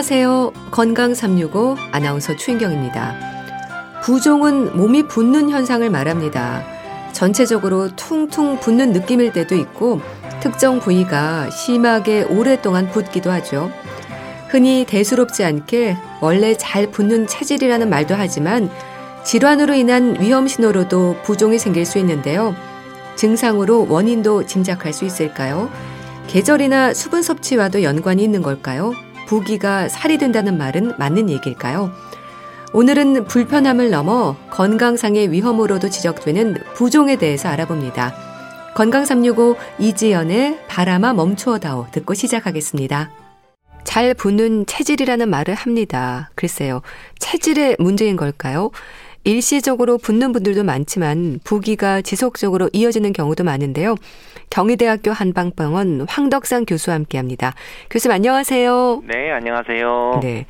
[0.00, 0.52] 안녕하세요.
[0.70, 4.00] 건강 365 아나운서 추인경입니다.
[4.02, 6.62] 부종은 몸이 붓는 현상을 말합니다.
[7.12, 10.00] 전체적으로 퉁퉁 붓는 느낌일 때도 있고
[10.40, 13.70] 특정 부위가 심하게 오랫동안 붓기도 하죠.
[14.48, 18.70] 흔히 대수롭지 않게 원래 잘 붓는 체질이라는 말도 하지만
[19.22, 22.56] 질환으로 인한 위험 신호로도 부종이 생길 수 있는데요.
[23.16, 25.68] 증상으로 원인도 짐작할 수 있을까요?
[26.26, 28.94] 계절이나 수분 섭취와도 연관이 있는 걸까요?
[29.30, 31.92] 부기가 살이 된다는 말은 맞는 얘기일까요?
[32.72, 38.12] 오늘은 불편함을 넘어 건강상의 위험으로도 지적되는 부종에 대해서 알아봅니다.
[38.74, 43.12] 건강 365 이지연의 바람아 멈추어다오 듣고 시작하겠습니다.
[43.84, 46.32] 잘 부는 체질이라는 말을 합니다.
[46.34, 46.82] 글쎄요.
[47.20, 48.72] 체질의 문제인 걸까요?
[49.22, 53.94] 일시적으로 붓는 분들도 많지만 부기가 지속적으로 이어지는 경우도 많은데요.
[54.50, 57.54] 경희대학교 한방병원 황덕상 교수와 함께 합니다.
[57.88, 59.02] 교수님 안녕하세요.
[59.06, 60.20] 네, 안녕하세요.
[60.22, 60.46] 네.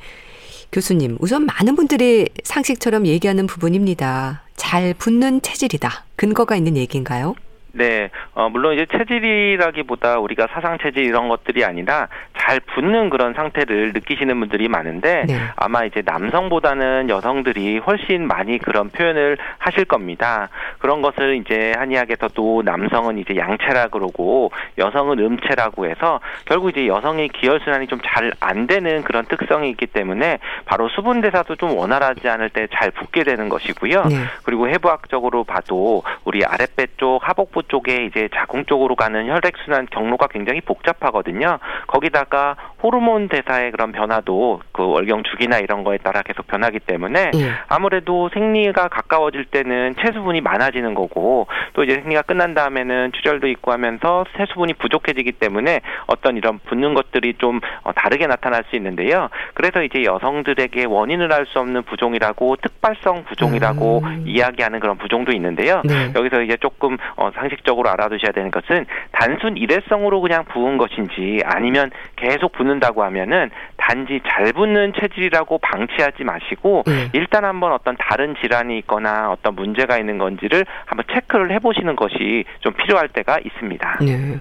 [0.71, 4.41] 교수님, 우선 많은 분들이 상식처럼 얘기하는 부분입니다.
[4.55, 6.05] 잘 붓는 체질이다.
[6.15, 7.35] 근거가 있는 얘기인가요?
[7.73, 12.07] 네, 어, 물론 이제 체질이라기보다 우리가 사상 체질 이런 것들이 아니라
[12.41, 15.35] 잘 붙는 그런 상태를 느끼시는 분들이 많은데 네.
[15.55, 20.49] 아마 이제 남성보다는 여성들이 훨씬 많이 그런 표현을 하실 겁니다.
[20.79, 27.59] 그런 것을 이제 한의학에서도 남성은 이제 양체라 그러고 여성은 음체라고 해서 결국 이제 여성의 기혈
[27.63, 32.49] 순환이 좀 잘 안 되는 그런 특성이 있기 때문에 바로 수분 대사도 좀 원활하지 않을
[32.49, 34.03] 때잘 붙게 되는 것이고요.
[34.05, 34.15] 네.
[34.43, 40.61] 그리고 해부학적으로 봐도 우리 아랫배 쪽 하복부 쪽에 이제 자궁 쪽으로 가는 혈액순환 경로가 굉장히
[40.61, 41.59] 복잡하거든요.
[41.87, 47.31] 거기다 가 호르몬 대사의 그런 변화도 그 월경 주기나 이런 거에 따라 계속 변하기 때문에
[47.35, 47.51] 예.
[47.67, 54.23] 아무래도 생리가 가까워질 때는 체수분이 많아지는 거고 또 이제 생리가 끝난 다음에는 출혈도 있고 하면서
[54.37, 59.27] 체수분이 부족해지기 때문에 어떤 이런 붓는 것들이 좀 어, 다르게 나타날 수 있는데요.
[59.53, 64.23] 그래서 이제 여성들에게 원인을 알 수 없는 부종이라고 특발성 부종이라고 음.
[64.25, 65.81] 이야기하는 그런 부종도 있는데요.
[65.83, 66.13] 네.
[66.15, 71.91] 여기서 이제 조금 어, 상식적으로 알아두셔야 되는 것은 단순 일회성으로 그냥 부은 것인지 아니면
[72.21, 77.09] 계속 붓는다고 하면은 단지 잘 붓는 체질이라고 방치하지 마시고 네.
[77.13, 82.73] 일단 한번 어떤 다른 질환이 있거나 어떤 문제가 있는 건지를 한번 체크를 해보시는 것이 좀
[82.73, 83.97] 필요할 때가 있습니다.
[84.01, 84.39] 네.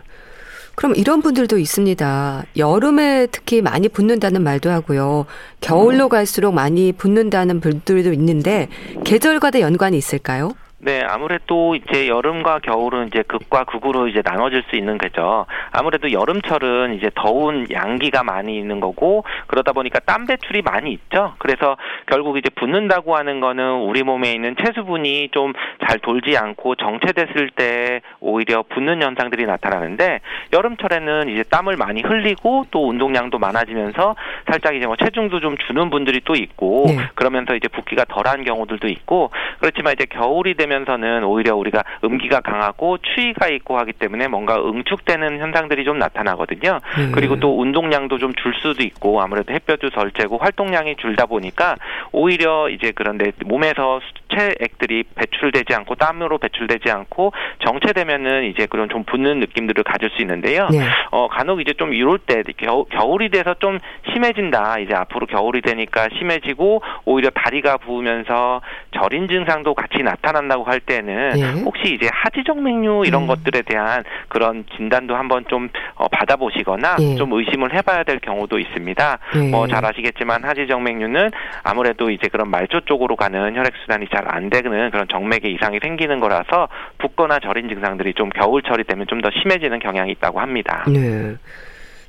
[0.76, 2.44] 그럼 이런 분들도 있습니다.
[2.56, 5.26] 여름에 특히 많이 붓는다는 말도 하고요.
[5.60, 8.68] 겨울로 갈수록 많이 붓는다는 분들도 있는데
[9.04, 10.52] 계절과도 연관이 있을까요?
[10.82, 15.44] 네, 아무래도 이제 여름과 겨울은 이제 극과 극으로 이제 나눠질 수 있는 거죠.
[15.72, 21.34] 아무래도 여름철은 이제 더운 양기가 많이 있는 거고 그러다 보니까 땀 배출이 많이 있죠.
[21.38, 21.76] 그래서
[22.06, 25.52] 결국 이제 붓는다고 하는 거는 우리 몸에 있는 체수분이 좀
[25.90, 30.20] 잘 돌지 않고 정체됐을 때 오히려 붓는 현상들이 나타나는데
[30.52, 34.14] 여름철에는 이제 땀을 많이 흘리고 또 운동량도 많아지면서
[34.48, 36.98] 살짝 이제 뭐 체중도 좀 주는 분들이 또 있고 네.
[37.16, 42.98] 그러면서 이제 붓기가 덜한 경우들도 있고 그렇지만 이제 겨울이 되면 되면서는 오히려 우리가 음기가 강하고
[42.98, 46.78] 추위가 있고 하기 때문에 뭔가 응축되는 현상들이 좀 나타나거든요.
[46.98, 47.12] 음.
[47.12, 51.74] 그리고 또 운동량도 좀 줄 수도 있고 아무래도 햇볕도 덜 쬐고 활동량이 줄다 보니까
[52.12, 54.00] 오히려 이제 그런데 몸에서
[54.30, 57.32] 수체액들이 배출되지 않고 땀으로 배출되지 않고
[57.64, 60.68] 정체되면은 이제 그런 좀 붓는 느낌들을 가질 수 있는데요.
[60.70, 60.78] 네.
[61.10, 63.78] 어 간혹 이제 좀 이럴 때 겨우, 겨울이 돼서 좀
[64.12, 64.78] 심해진다.
[64.78, 68.60] 이제 앞으로 겨울이 되니까 심해지고 오히려 다리가 부으면서
[68.92, 71.62] 절인 증상도 같이 나타난다고 된다고 할 때는 예.
[71.62, 73.26] 혹시 이제 하지정맥류 이런 음.
[73.26, 77.14] 것들에 대한 그런 진단도 한번 좀 어, 받아보시거나 예.
[77.16, 79.18] 좀 의심을 해봐야 될 경우도 있습니다.
[79.36, 79.50] 예.
[79.50, 81.30] 뭐잘 아시겠지만 하지정맥류는
[81.62, 86.20] 아무래도 이제 그런 말초 쪽으로 가는 혈액 순환이 잘 안 되는 그런 정맥에 이상이 생기는
[86.20, 86.68] 거라서
[86.98, 90.84] 붓거나 저린 증상들이 좀 겨울철이 되면 좀 더 심해지는 경향이 있다고 합니다.
[90.88, 91.34] 네.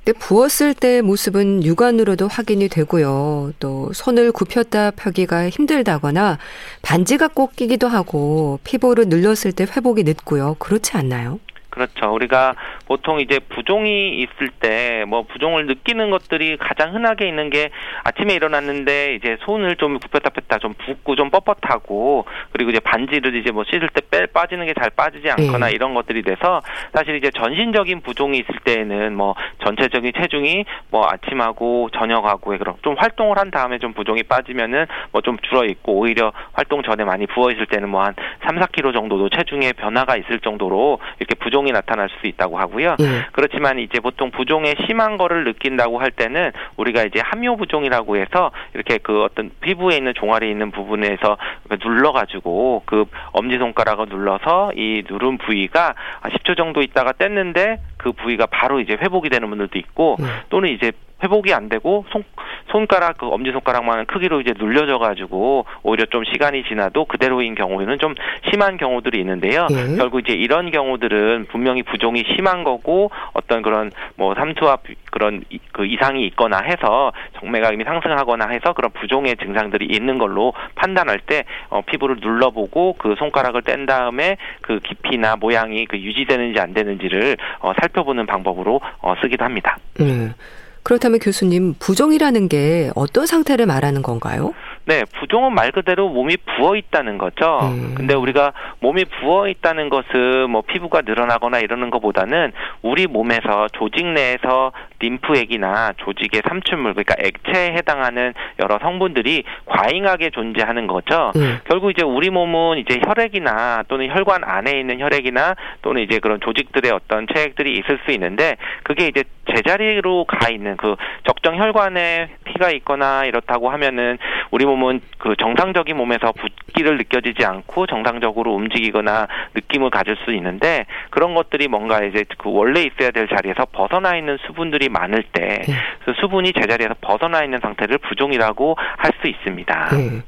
[0.03, 3.53] 근데 부었을 때 모습은 육안으로도 확인이 되고요.
[3.59, 6.39] 또 손을 굽혔다 펴기가 힘들다거나
[6.81, 10.55] 반지가 꼭 끼기도 하고 피부를 눌렀을 때 회복이 늦고요.
[10.57, 11.39] 그렇지 않나요?
[11.71, 12.13] 그렇죠.
[12.13, 12.53] 우리가
[12.85, 17.69] 보통 이제 부종이 있을 때 뭐 부종을 느끼는 것들이 가장 흔하게 있는 게
[18.03, 23.51] 아침에 일어났는데 이제 손을 좀 굽혔다 폈다 좀 붓고 좀 뻣뻣하고 그리고 이제 반지를 이제
[23.51, 25.71] 뭐 씻을 때 빼 빠지는 게 잘 빠지지 않거나 네.
[25.73, 26.61] 이런 것들이 돼서
[26.93, 33.37] 사실 이제 전신적인 부종이 있을 때에는 뭐 전체적인 체중이 뭐 아침하고 저녁하고 그런 좀 활동을
[33.37, 37.67] 한 다음에 좀 부종이 빠지면은 뭐 좀 줄어 있고 오히려 활동 전에 많이 부어 있을
[37.67, 42.57] 때는 뭐한 3, 4kg 정도도 체중에 변화가 있을 정도로 이렇게 부종 부종이 나타날 수 있다고
[42.57, 42.95] 하고요.
[42.99, 43.25] 예.
[43.31, 48.97] 그렇지만 이제 보통 부종의 심한 거를 느낀다고 할 때는 우리가 이제 함요 부종이라고 해서 이렇게
[48.97, 51.37] 그 어떤 피부에 있는 종아리 있는 부분에서
[51.83, 55.93] 눌러가지고 그 엄지 손가락을 눌러서 이 누른 부위가
[56.23, 60.25] 10초 정도 있다가 뗐는데 그 부위가 바로 이제 회복이 되는 분들도 있고 예.
[60.49, 60.91] 또는 이제
[61.23, 62.23] 회복이 안 되고 손
[62.71, 68.13] 손가락 그 엄지 손가락만 크기로 이제 눌려져 가지고 오히려 좀 시간이 지나도 그대로인 경우에는 좀
[68.49, 69.67] 심한 경우들이 있는데요.
[69.71, 69.97] 예.
[69.97, 76.25] 결국 이제 이런 경우들은 분명히 부종이 심한 거고 어떤 그런 뭐 삼투압 그런 그 이상이
[76.27, 82.95] 있거나 해서 정맥암이 상승하거나 해서 그런 부종의 증상들이 있는 걸로 판단할 때 어, 피부를 눌러보고
[82.97, 89.15] 그 손가락을 뗀 다음에 그 깊이나 모양이 그 유지되는지 안 되는지를 어, 살펴보는 방법으로 어,
[89.21, 89.77] 쓰기도 합니다.
[89.99, 90.33] 음.
[90.83, 94.53] 그렇다면 교수님, 부종이라는 게 어떤 상태를 말하는 건가요?
[94.85, 97.59] 네, 부종은 말 그대로 몸이 부어 있다는 거죠.
[97.61, 97.93] 음.
[97.95, 102.51] 근데 우리가 몸이 부어 있다는 것은 뭐 피부가 늘어나거나 이러는 것보다는
[102.81, 111.31] 우리 몸에서 조직 내에서 림프액이나 조직의 삼춘물 그러니까 액체에 해당하는 여러 성분들이 과잉하게 존재하는 거죠.
[111.35, 111.59] 음.
[111.65, 116.91] 결국 이제 우리 몸은 이제 혈액이나 또는 혈관 안에 있는 혈액이나 또는 이제 그런 조직들의
[116.91, 119.23] 어떤 체액들이 있을 수 있는데 그게 이제
[119.53, 120.95] 제자리로 가 있는 그
[121.25, 124.17] 적정 혈관에 피가 있거나 이렇다고 하면은
[124.51, 131.35] 우리 몸은 그 정상적인 몸에서 붓기를 느껴지지 않고 정상적으로 움직이거나 느낌을 가질 수 있는데 그런
[131.35, 135.73] 것들이 뭔가 이제 그 원래 있어야 될 자리에서 벗어나 있는 수분들이 많을 때 네.
[136.05, 139.89] 그 수분이 제자리에서 벗어나 있는 상태를 부종이라고 할 수 있습니다.
[139.95, 140.21] 네.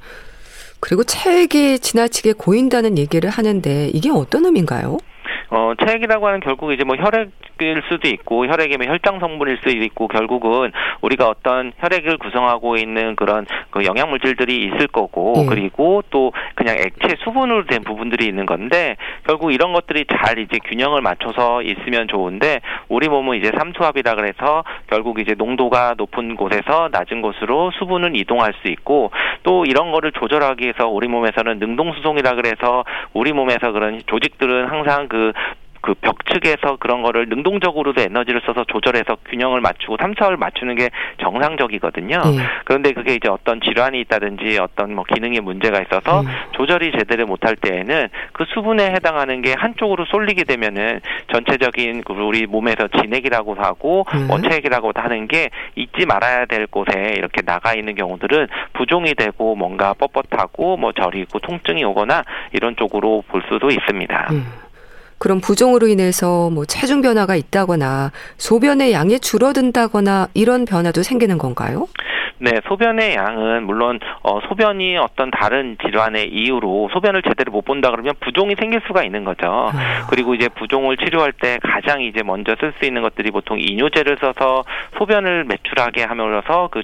[0.79, 4.97] 그리고 체액이 지나치게 고인다는 얘기를 하는데 이게 어떤 의미인가요?
[5.55, 10.07] 어, 체액이라고 하는 결국 이제 뭐 혈액일 수도 있고 혈액이 뭐 혈장 성분일 수도 있고
[10.07, 10.71] 결국은
[11.01, 15.45] 우리가 어떤 혈액을 구성하고 있는 그런 그 영양 물질들이 있을 거고 음.
[15.45, 18.95] 그리고 또 그냥 액체 수분으로 된 부분들이 있는 건데
[19.27, 25.19] 결국 이런 것들이 잘 이제 균형을 맞춰서 있으면 좋은데 우리 몸은 이제 삼투압이라 그래서 결국
[25.19, 29.11] 이제 농도가 높은 곳에서 낮은 곳으로 수분은 이동할 수 있고
[29.43, 32.83] 또 이런 거를 조절하기 위해서 우리 몸에서는 능동수송이라 그래서
[33.13, 35.31] 우리 몸에서 그런 조직들은 항상 그
[35.83, 40.89] 그 벽 측에서 그런 거를 능동적으로도 에너지를 써서 조절해서 균형을 맞추고 삼사을 맞추는 게
[41.21, 42.17] 정상적이거든요.
[42.17, 42.37] 음.
[42.65, 46.27] 그런데 그게 이제 어떤 질환이 있다든지 어떤 뭐 기능에 문제가 있어서 음.
[46.51, 50.99] 조절이 제대로 못할 때에는 그 수분에 해당하는 게 한쪽으로 쏠리게 되면은
[51.31, 54.29] 전체적인 그 우리 몸에서 진액이라고 하고 음.
[54.29, 60.79] 원체액이라고 하는 게 잊지 말아야 될 곳에 이렇게 나가 있는 경우들은 부종이 되고 뭔가 뻣뻣하고
[60.79, 64.27] 뭐 저리고 통증이 오거나 이런 쪽으로 볼 수도 있습니다.
[64.31, 64.63] 음.
[65.23, 71.87] 그런 부종으로 인해서 뭐 체중 변화가 있다거나 소변의 양이 줄어든다거나 이런 변화도 생기는 건가요?
[72.43, 78.15] 네, 소변의 양은 물론 어, 소변이 어떤 다른 질환의 이유로 소변을 제대로 못 본다 그러면
[78.19, 79.71] 부종이 생길 수가 있는 거죠.
[79.71, 80.07] 아.
[80.09, 84.65] 그리고 이제 부종을 치료할 때 가장 이제 먼저 쓸 수 있는 것들이 보통 이뇨제를 써서
[84.97, 86.83] 소변을 매출하게 하면서 그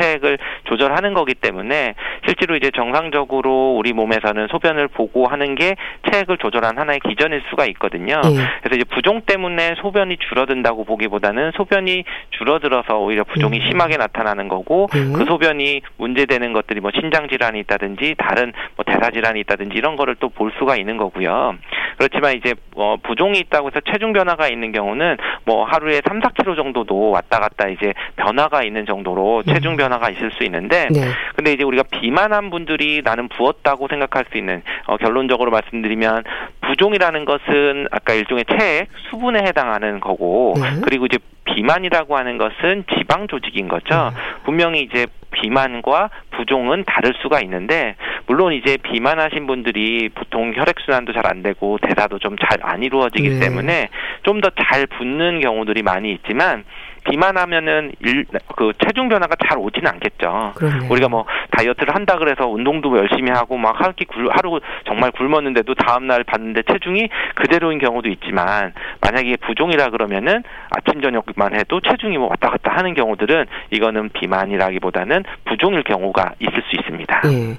[0.00, 1.94] 체액을 조절하는 거기 때문에
[2.24, 5.76] 실제로 이제 정상적으로 우리 몸에서는 소변을 보고 하는 게
[6.10, 8.20] 체액을 조절한 하나의 기전일 수가 있 거든요.
[8.22, 8.30] 네.
[8.62, 13.66] 그래서 이제 부종 때문에 소변이 줄어든다고 보기보다는 소변이 줄어들어서 오히려 부종이 음.
[13.68, 15.12] 심하게 나타나는 거고 네.
[15.12, 20.14] 그 소변이 문제되는 것들이 뭐 신장 질환이 있다든지 다른 뭐 대사 질환이 있다든지 이런 거를
[20.14, 21.56] 또 볼 수가 있는 거고요.
[21.98, 27.10] 그렇지만 이제 뭐 부종이 있다고 해서 체중 변화가 있는 경우는 뭐 하루에 3, 4kg 정도도
[27.10, 29.52] 왔다 갔다 이제 변화가 있는 정도로 음.
[29.52, 31.00] 체중 변화가 있을 수 있는데 네.
[31.34, 36.24] 근데 이제 우리가 비만한 분들이 나는 부었다고 생각할 수 있는 어, 결론적으로 말씀드리면
[36.60, 40.80] 부종이라는 것은 아까 일종의 체액 수분에 해당하는 거고 네.
[40.82, 43.94] 그리고 이제 비만이라고 하는 것은 지방 조직인 거죠.
[43.94, 44.42] 음.
[44.44, 47.94] 분명히 이제 비만과 부종은 다를 수가 있는데
[48.26, 53.28] 물론 이제 비만하신 분들이 보통 혈액 순환도 잘 안 되고 대사도 좀 잘 안 이루어지기
[53.28, 53.40] 네.
[53.40, 53.88] 때문에
[54.22, 56.64] 좀 더잘 붓는 경우들이 많이 있지만
[57.08, 60.52] 비만하면은 일, 그 체중 변화가 잘 오지는 않겠죠.
[60.56, 60.90] 그러네요.
[60.90, 63.92] 우리가 뭐 다이어트를 한다 그래서 운동도 열심히 하고 막 하루
[64.30, 71.54] 하루 정말 굶었는데도 다음 날 봤는데 체중이 그대로인 경우도 있지만 만약에 부종이라 그러면은 아침 저녁만
[71.54, 77.20] 해도 체중이 뭐 왔다 갔다 하는 경우들은 이거는 비만이라기보다는 부종일 경우가 있을 수 있습니다.
[77.22, 77.58] 네.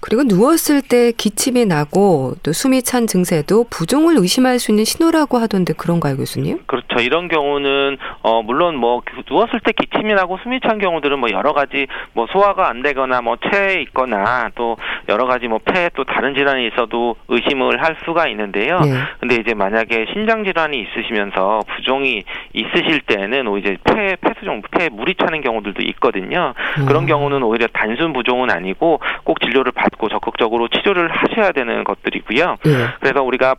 [0.00, 5.72] 그리고 누웠을 때 기침이 나고 또 숨이 찬 증세도 부종을 의심할 수 있는 신호라고 하던데
[5.72, 6.60] 그런가요, 교수님?
[6.66, 7.00] 그렇죠.
[7.00, 11.88] 이런 경우는 어 물론 뭐 누웠을 때 기침이 나고 숨이 찬 경우들은 뭐 여러 가지
[12.12, 14.76] 뭐 소화가 안 되거나 뭐 체에 있거나 또
[15.08, 18.78] 여러 가지 뭐 폐에 또 다른 질환이 있어도 의심을 할 수가 있는데요.
[18.80, 18.92] 네.
[19.18, 25.40] 근데 이제 만약에 신장 질환이 있으시면서 부종이 있으실 때는 이제 폐 폐수종 폐에 물이 차는
[25.42, 26.54] 경우들도 있거든요.
[26.78, 26.86] 음.
[26.86, 32.56] 그런 경우는 오히려 단순 부종은 아니고 꼭 진료를 받 받고 적극적으로 치료를 하셔야 되는 것들이고요.
[32.64, 32.86] 네.
[33.00, 33.54] 그래서 우리가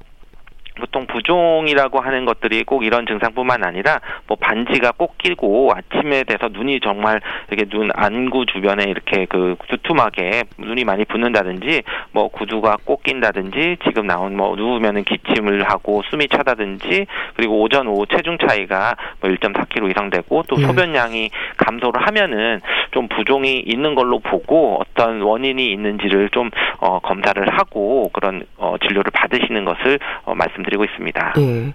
[0.80, 6.80] 보통 부종이라고 하는 것들이 꼭 이런 증상뿐만 아니라 뭐 반지가 꼭 끼고 아침에 돼서 눈이
[6.82, 13.78] 정말 이렇게 눈 안구 주변에 이렇게 그 두툼하게 눈이 많이 붓는다든지 뭐 구두가 꼭 낀다든지
[13.86, 17.06] 지금 나온 뭐 누우면은 기침을 하고 숨이 차다든지
[17.36, 20.66] 그리고 오전 오후 체중 차이가 뭐 1.4kg 이상 되고 또 네.
[20.66, 28.10] 소변량이 감소를 하면은 좀 부종이 있는 걸로 보고 어떤 원인이 있는지를 좀 어, 검사를 하고
[28.14, 31.34] 그런 어, 진료를 받으시는 것을 어, 말씀드 리고 있습니다.
[31.38, 31.74] 네.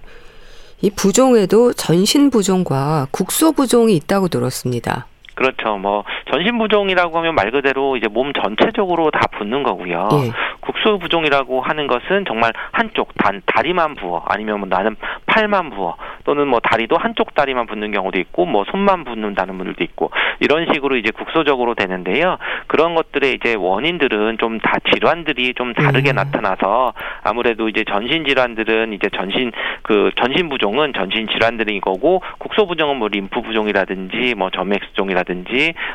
[0.80, 5.06] 이 부종에도 전신 부종과 국소 부종이 있다고 들었습니다.
[5.34, 5.76] 그렇죠.
[5.76, 10.08] 뭐 전신 부종이라고 하면 말 그대로 이제 몸 전체적으로 다 붓는 거고요.
[10.12, 10.32] 예.
[10.60, 16.48] 국소 부종이라고 하는 것은 정말 한쪽 단 다리만 부어 아니면 뭐 나는 팔만 부어 또는
[16.48, 20.10] 뭐 다리도 한쪽 다리만 붓는 경우도 있고 뭐 손만 붓는다는 분들도 있고
[20.40, 22.38] 이런 식으로 이제 국소적으로 되는데요.
[22.66, 26.16] 그런 것들의 이제 원인들은 좀 다 질환들이 좀 다르게 음.
[26.16, 32.96] 나타나서 아무래도 이제 전신 질환들은 이제 전신 그 전신 부종은 전신 질환들인 거고 국소 부종은
[32.96, 35.23] 뭐 림프 부종이라든지 뭐 점액 수종이라든지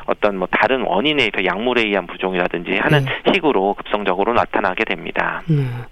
[0.05, 3.33] 어떤 뭐 다른 원인에 의해서 약물에 의한 부종이라든지 하는 네.
[3.33, 5.43] 식으로 급성적으로 나타나게 됩니다.
[5.49, 5.83] 음.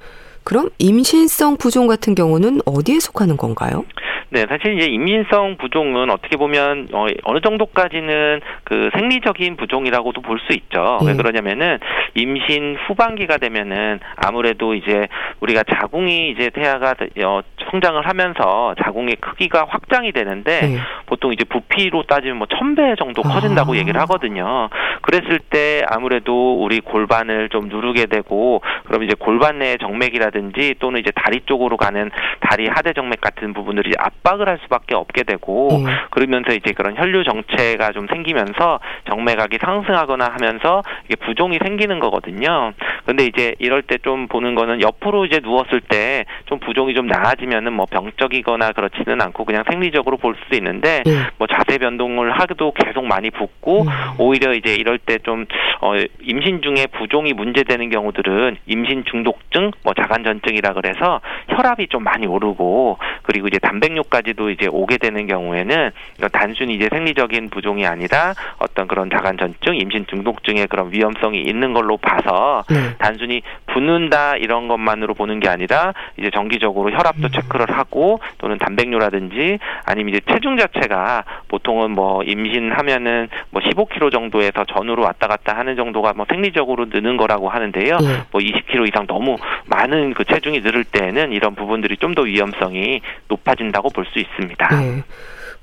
[0.43, 3.83] 그럼 임신성 부종 같은 경우는 어디에 속하는 건가요?
[4.29, 10.53] 네, 사실 이제 임신성 부종은 어떻게 보면 어, 어느 정도까지는 그 생리적인 부종이라고도 볼 수
[10.53, 10.99] 있죠.
[11.01, 11.07] 네.
[11.11, 11.79] 왜 그러냐면은
[12.13, 15.07] 임신 후반기가 되면은 아무래도 이제
[15.39, 16.93] 우리가 자궁이 이제 태아가
[17.25, 17.41] 어,
[17.71, 20.77] 성장을 하면서 자궁의 크기가 확장이 되는데 네.
[21.07, 23.77] 보통 이제 부피로 따지면 뭐 천 배 정도 커진다고 아.
[23.77, 24.69] 얘기를 하거든요.
[25.01, 31.11] 그랬을 때 아무래도 우리 골반을 좀 누르게 되고 그럼 이제 골반 내 정맥이라든지 또는 이제
[31.15, 33.93] 다리 쪽으로 가는 다리 하대 정맥 같은 부분들이
[34.23, 35.85] 압박을 할 수밖에 없게 되고 음.
[36.11, 42.73] 그러면서 이제 그런 혈류 정체가 좀 생기면서 정맥각이 상승하거나 하면서 이게 부종이 생기는 거거든요.
[43.05, 47.73] 근데 이제 이럴 때 좀 보는 거는 옆으로 이제 누웠을 때 좀 부종이 좀 나아지면은
[47.73, 51.23] 뭐 병적이거나 그렇지는 않고 그냥 생리적으로 볼 수도 있는데 음.
[51.37, 53.87] 뭐 자세 변동을 하도 계속 많이 붓고 음.
[54.19, 55.45] 오히려 이제 이럴 때 좀
[55.81, 62.97] 어, 임신 중에 부종이 문제되는 경우들은 임신 중독증, 뭐 자간전증이라 그래서 혈압이 좀 많이 오르고
[63.23, 65.91] 그리고 이제 단백뇨 까지도 이제 오게 되는 경우에는
[66.31, 72.63] 단순히 이제 생리적인 부종이 아니라 어떤 그런 자간전증, 임신 중독증의 그런 위험성이 있는 걸로 봐서
[72.69, 72.95] 네.
[72.97, 77.29] 단순히 붓는다 이런 것만으로 보는 게 아니라 이제 정기적으로 혈압도 음.
[77.31, 85.03] 체크를 하고 또는 단백뇨라든지 아니면 이제 체중 자체가 보통은 뭐 임신하면은 뭐 15kg 정도에서 전후로
[85.03, 87.97] 왔다 갔다 하는 정도가 뭐 생리적으로 느는 거라고 하는데요.
[87.97, 88.07] 네.
[88.31, 89.37] 뭐 20kg 이상 너무
[89.67, 94.67] 많은 그 체중이 늘을 때는 이런 부분들이 좀 더 위험성이 높아진다고 볼 수 있습니다.
[94.79, 95.03] 네.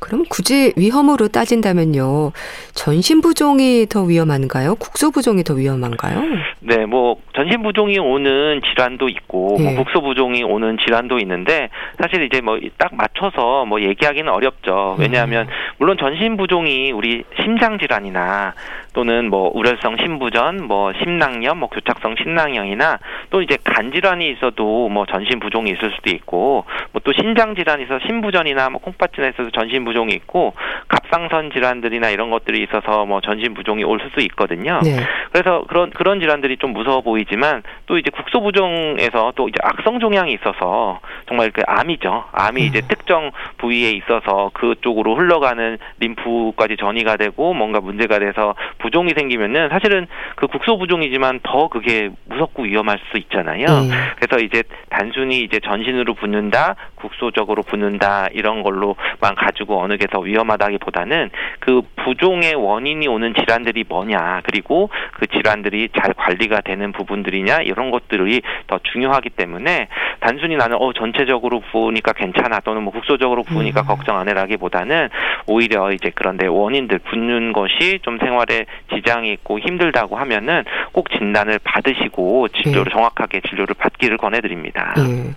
[0.00, 2.32] 그럼 굳이 위험으로 따진다면요.
[2.74, 4.74] 전신부종이 더 위험한가요?
[4.74, 6.20] 국소부종이 더 위험한가요?
[6.60, 9.64] 네, 뭐 전신부종이 오는 질환도 있고 네.
[9.64, 14.96] 뭐 국소부종이 오는 질환도 있는데 사실 이제 뭐 딱 맞춰서 뭐 얘기하기는 어렵죠.
[14.98, 15.52] 왜냐하면 음.
[15.78, 18.52] 물론 전신부종이 우리 심장 질환이나
[18.94, 22.98] 또는 뭐 우려성 심부전, 뭐 심낭염, 뭐 교착성 심낭염이나
[23.30, 27.84] 또 이제 간 질환이 있어도 뭐 전신 부종이 있을 수도 있고 뭐 또 신장 질환이
[27.84, 30.54] 있어 심부전이나 뭐 콩팥질환이 있어서 전신 부종이 있고
[30.88, 34.80] 갑상선 질환들이나 이런 것들이 있어서 뭐 전신 부종이 올 수도 있거든요.
[34.82, 34.96] 네.
[35.30, 40.32] 그래서 그런 그런 질환들이 좀 무서워 보이지만 또 이제 국소 부종에서 또 이제 악성 종양이
[40.32, 42.24] 있어서 정말 그 암이죠.
[42.32, 42.66] 암이 음.
[42.66, 50.06] 이제 특정 부위에 있어서 그쪽으로 흘러가는 림프까지 전이가 되고 뭔가 문제가 돼서 부종이 생기면은 사실은
[50.36, 53.66] 그 국소 부종이지만 더 그게 무섭고 위험할 수 있잖아요.
[53.66, 53.90] 음.
[54.20, 61.30] 그래서 이제 단순히 이제 전신으로 붙는다, 국소적으로 붙는다 이런 걸로만 가지고 어느 게 더 위험하다기보다는
[61.58, 68.42] 그 부종의 원인이 오는 질환들이 뭐냐, 그리고 그 질환들이 잘 관리가 되는 부분들이냐 이런 것들이
[68.66, 69.88] 더 중요하기 때문에
[70.20, 73.86] 단순히 나는 어 전체적으로 부으니까 괜찮아 또는 뭐 국소적으로 부으니까 음.
[73.86, 75.08] 걱정 안 해라기보다는
[75.46, 82.48] 오히려 이제 그런데 원인들 붙는 것이 좀 생활에 지장이 있고 힘들다고 하면은 꼭 진단을 받으시고
[82.48, 82.90] 진료를 네.
[82.90, 84.94] 정확하게 진료를 받기를 권해드립니다.
[84.96, 85.34] 네.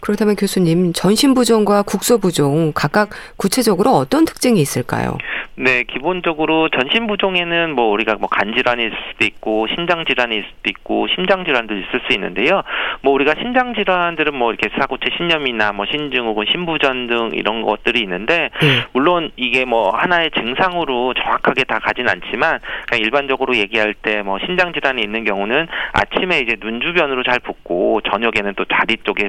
[0.00, 5.18] 그렇다면 교수님 전신부종과 국소부종 각각 구체적으로 어떤 특징이 있을까요?
[5.56, 10.48] 네, 기본적으로 전신 부종에는 뭐 우리가 뭐 간 질환이 있을 수도 있고 신장 질환이 있을
[10.56, 12.62] 수도 있고 심장 질환도 있을 수 있는데요.
[13.02, 18.00] 뭐 우리가 신장 질환들은 뭐 이렇게 사고체 신염이나 뭐 신증 혹은 신부전 등 이런 것들이
[18.00, 18.84] 있는데 네.
[18.92, 22.58] 물론 이게 뭐 하나의 증상으로 정확하게 다 가진 않지만
[22.88, 28.00] 그냥 일반적으로 얘기할 때 뭐 신장 질환이 있는 경우는 아침에 이제 눈 주변으로 잘 붓고
[28.10, 29.28] 저녁에는 또 다리 쪽에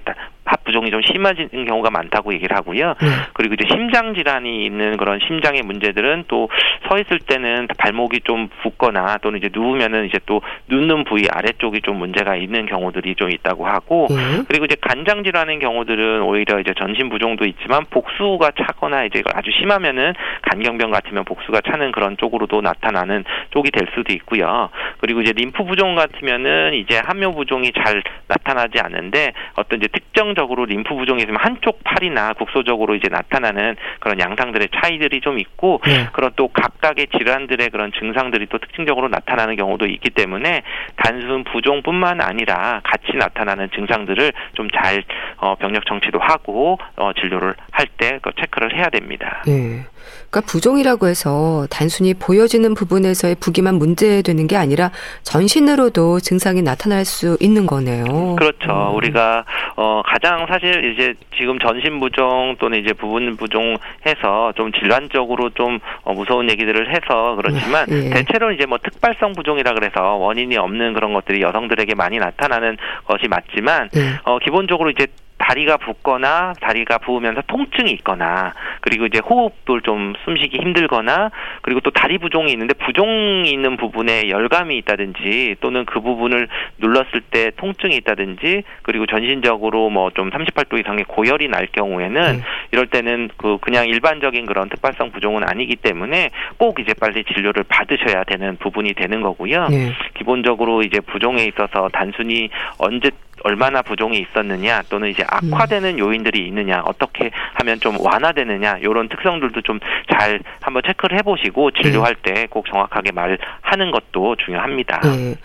[0.56, 2.96] 합 부종이 좀 심해지는 경우가 많다고 얘기를 하고요.
[3.02, 3.08] 네.
[3.34, 6.48] 그리고 이제 심장 질환이 있는 그런 심장의 문제들은 또
[6.88, 11.98] 서 있을 때는 발목이 좀 붓거나 또는 이제 누우면은 이제 또 눕는 부위 아래쪽이 좀
[11.98, 14.44] 문제가 있는 경우들이 좀 있다고 하고 예.
[14.48, 20.14] 그리고 이제 간장 질환인 경우들은 오히려 이제 전신 부종도 있지만 복수가 차거나 이제 아주 심하면은
[20.44, 24.70] 간경병 같으면 복수가 차는 그런 쪽으로도 나타나는 쪽이 될 수도 있고요.
[25.00, 30.66] 그리고 이제 림프 부종 같으면은 이제 함묘 부종이 잘 나타나지 않는데 어떤 이제 특정적 으로
[30.66, 36.08] 림프 부종이 있으면 한쪽 팔이나 국소적으로 이제 나타나는 그런 양상들의 차이들이 좀 있고 네.
[36.14, 40.64] 그런 또 각각의 질환들의 그런 증상들이 또 특징적으로 나타나는 경우도 있기 때문에
[40.98, 45.04] 단순 부종뿐만 아니라 같이 나타나는 증상들을 좀잘
[45.38, 49.44] 어, 병력 정치도 하고 어, 진료를 할 때 그 체크를 해야 됩니다.
[49.48, 49.86] 예.
[50.30, 54.92] 그러니까 부종이라고 해서 단순히 보여지는 부분에서의 부기만 문제되는 게 아니라
[55.24, 58.36] 전신으로도 증상이 나타날 수 있는 거네요.
[58.36, 58.92] 그렇죠.
[58.92, 58.96] 음.
[58.96, 65.50] 우리가 어 가장 사실 이제 지금 전신 부종 또는 이제 부분 부종 해서 좀 질환적으로
[65.52, 68.10] 좀 어, 무서운 얘기들을 해서 그렇지만 예.
[68.12, 73.90] 대체로 이제 뭐 특발성 부종이라 그래서 원인이 없는 그런 것들이 여성들에게 많이 나타나는 것이 맞지만
[73.96, 74.20] 예.
[74.24, 81.30] 어 기본적으로 이제 다리가 붓거나 다리가 부으면서 통증이 있거나 그리고 이제 호흡을 좀 숨쉬기 힘들거나
[81.62, 86.48] 그리고 또 다리 부종이 있는데 부종이 있는 부분에 열감이 있다든지 또는 그 부분을
[86.80, 92.44] 눌렀을 때 통증이 있다든지 그리고 전신적으로 뭐 좀 38도 이상의 고열이 날 경우에는 네.
[92.72, 98.24] 이럴 때는 그 그냥 일반적인 그런 특발성 부종은 아니기 때문에 꼭 이제 빨리 진료를 받으셔야
[98.24, 99.68] 되는 부분이 되는 거고요.
[99.72, 99.94] 예.
[100.18, 102.50] 기본적으로 이제 부종에 있어서 단순히
[102.80, 103.12] 언제
[103.44, 109.80] 얼마나 부종이 있었느냐 또는 이제 악화되는 요인들이 있느냐 어떻게 하면 좀 완화되느냐 이런 특성들도 좀
[110.12, 115.02] 잘 한번 체크를 해보시고 진료할 때 꼭 정확하게 말하는 것도 중요합니다.
[115.06, 115.36] 예.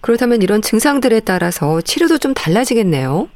[0.00, 3.28] 그렇다면 이런 증상들에 따라서 치료도 좀 달라지겠네요.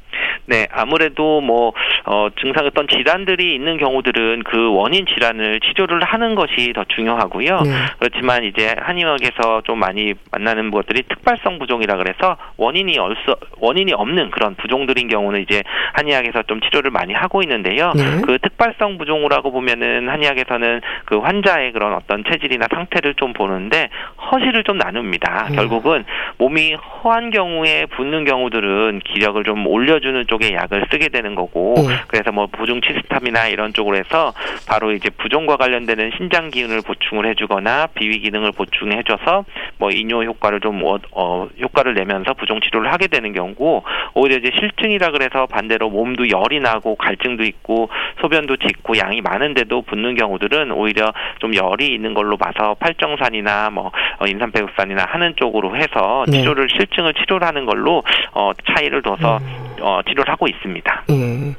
[0.47, 1.73] 네, 아무래도 뭐
[2.09, 7.61] 어, 증상 어떤 질환들이 있는 경우들은 그 원인 질환을 치료를 하는 것이 더 중요하고요.
[7.63, 7.71] 네.
[7.99, 14.55] 그렇지만 이제 한의학에서 좀 많이 만나는 것들이 특발성 부종이라 그래서 원인이 얼서 원인이 없는 그런
[14.55, 15.63] 부종들인 경우는 이제
[15.95, 17.93] 한의학에서 좀 치료를 많이 하고 있는데요.
[17.97, 18.21] 네.
[18.25, 23.89] 그 특발성 부종이라고 보면은 한의학에서는 그 환자의 그런 어떤 체질이나 상태를 좀 보는데
[24.31, 25.49] 허시를 좀 나눕니다.
[25.51, 25.57] 음.
[25.57, 26.05] 결국은
[26.39, 31.96] 몸이 허한 경우에 붓는 경우들은 기력을 좀 올려주는 쪽의 약을 쓰게 되는 거고 네.
[32.09, 34.33] 그래서 뭐 부종 치스탐이나 이런 쪽으로 해서
[34.67, 39.45] 바로 이제 부종과 관련되는 신장 기운을 보충을 해주거나 비위 기능을 보충해줘서
[39.79, 44.51] 뭐 이뇨 효과를 좀 어, 어, 효과를 내면서 부종 치료를 하게 되는 경우고 오히려 이제
[44.59, 47.89] 실증이라 그래서 반대로 몸도 열이 나고 갈증도 있고
[48.21, 54.27] 소변도 짙고 양이 많은데도 붓는 경우들은 오히려 좀 열이 있는 걸로 봐서 팔정산이나 뭐 어,
[54.27, 56.41] 인삼배우산이나 하는 쪽으로 해서 네.
[56.41, 59.67] 치료를 실증을 치료를 하는 걸로 어, 차이를 둬서 음.
[59.81, 61.05] 어, 치료를 하고 있습니다.
[61.11, 61.55] 예.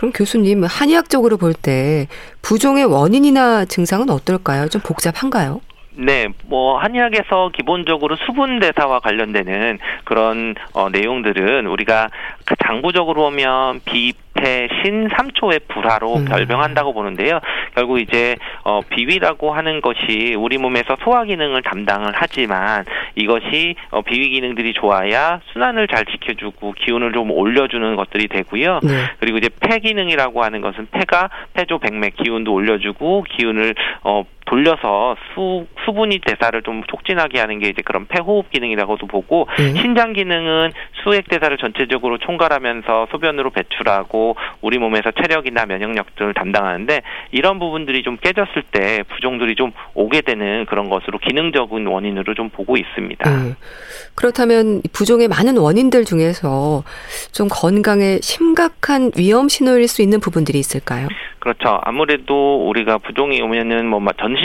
[0.00, 2.06] 그럼 교수님 한의학적으로 볼 때
[2.40, 4.68] 부종의 원인이나 증상은 어떨까요?
[4.68, 5.60] 좀 복잡한가요?
[5.92, 12.08] 네, 뭐 한의학에서 기본적으로 수분 대사와 관련되는 그런 어, 내용들은 우리가
[12.46, 16.24] 그 장부적으로 보면 비패 신삼초의 불화로 음.
[16.26, 17.40] 결병한다고 보는데요.
[17.74, 22.86] 결국 이제 어, 비위라고 하는 것이 우리 몸에서 소화 기능을 담당을 하지만
[23.20, 28.80] 이것이 어, 비위 기능들이 좋아야 순환을 잘 지켜주고 기운을 좀 올려주는 것들이 되고요.
[28.82, 28.88] 네.
[29.18, 35.64] 그리고 이제 폐 기능이라고 하는 것은 폐가 폐조 백맥 기운도 올려주고 기운을 어 돌려서 수
[35.84, 39.80] 수분이 대사를 좀 촉진하게 하는 게 이제 그런 폐호흡 기능이라고도 보고 네.
[39.80, 40.72] 신장 기능은
[41.04, 48.16] 수액 대사를 전체적으로 총괄하면서 소변으로 배출하고 우리 몸에서 체력이나 면역력 등을 담당하는데 이런 부분들이 좀
[48.16, 53.30] 깨졌을 때 부종들이 좀 오게 되는 그런 것으로 기능적인 원인으로 좀 보고 있습니다.
[53.30, 53.54] 예.
[54.16, 56.82] 그렇다면 부종의 많은 원인들 중에서
[57.32, 61.06] 좀 건강에 심각한 위험 신호일 수 있는 부분들이 있을까요?
[61.38, 61.80] 그렇죠.
[61.84, 64.39] 아무래도 우리가 부종이 오면은 뭐 전신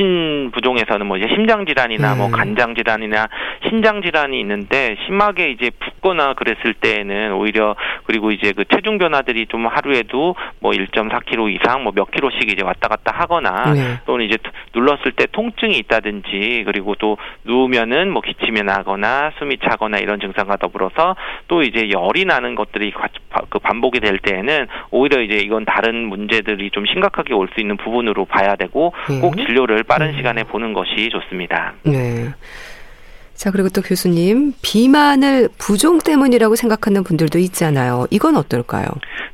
[0.51, 2.17] 부종에서는 뭐 이제 심장 질환이나 음.
[2.17, 3.27] 뭐 간장 질환이나
[3.67, 9.65] 신장 질환이 있는데 심하게 이제 붓거나 그랬을 때에는 오히려 그리고 이제 그 체중 변화들이 좀
[9.67, 13.79] 하루에도 뭐 1.4kg 이상 뭐 몇 킬로씩 이제 왔다 갔다 하거나 네.
[14.05, 14.37] 또는 이제
[14.75, 21.15] 눌렀을 때 통증이 있다든지 그리고 또 누우면은 뭐 기침이 나거나 숨이 차거나 이런 증상과 더불어서
[21.47, 22.91] 또 이제 열이 나는 것들이
[23.49, 28.25] 그 반복이 될 때에는 오히려 이제 이건 다른 문제들이 좀 심각하게 올 수 있는 부분으로
[28.25, 29.19] 봐야 되고 네.
[29.21, 30.17] 꼭 진료를 빠른 음.
[30.17, 31.73] 시간에 보는 것이 좋습니다.
[31.83, 32.33] 네.
[33.35, 38.07] 자, 그리고 또 교수님, 비만을 부종 때문이라고 생각하는 분들도 있잖아요.
[38.09, 38.85] 이건 어떨까요?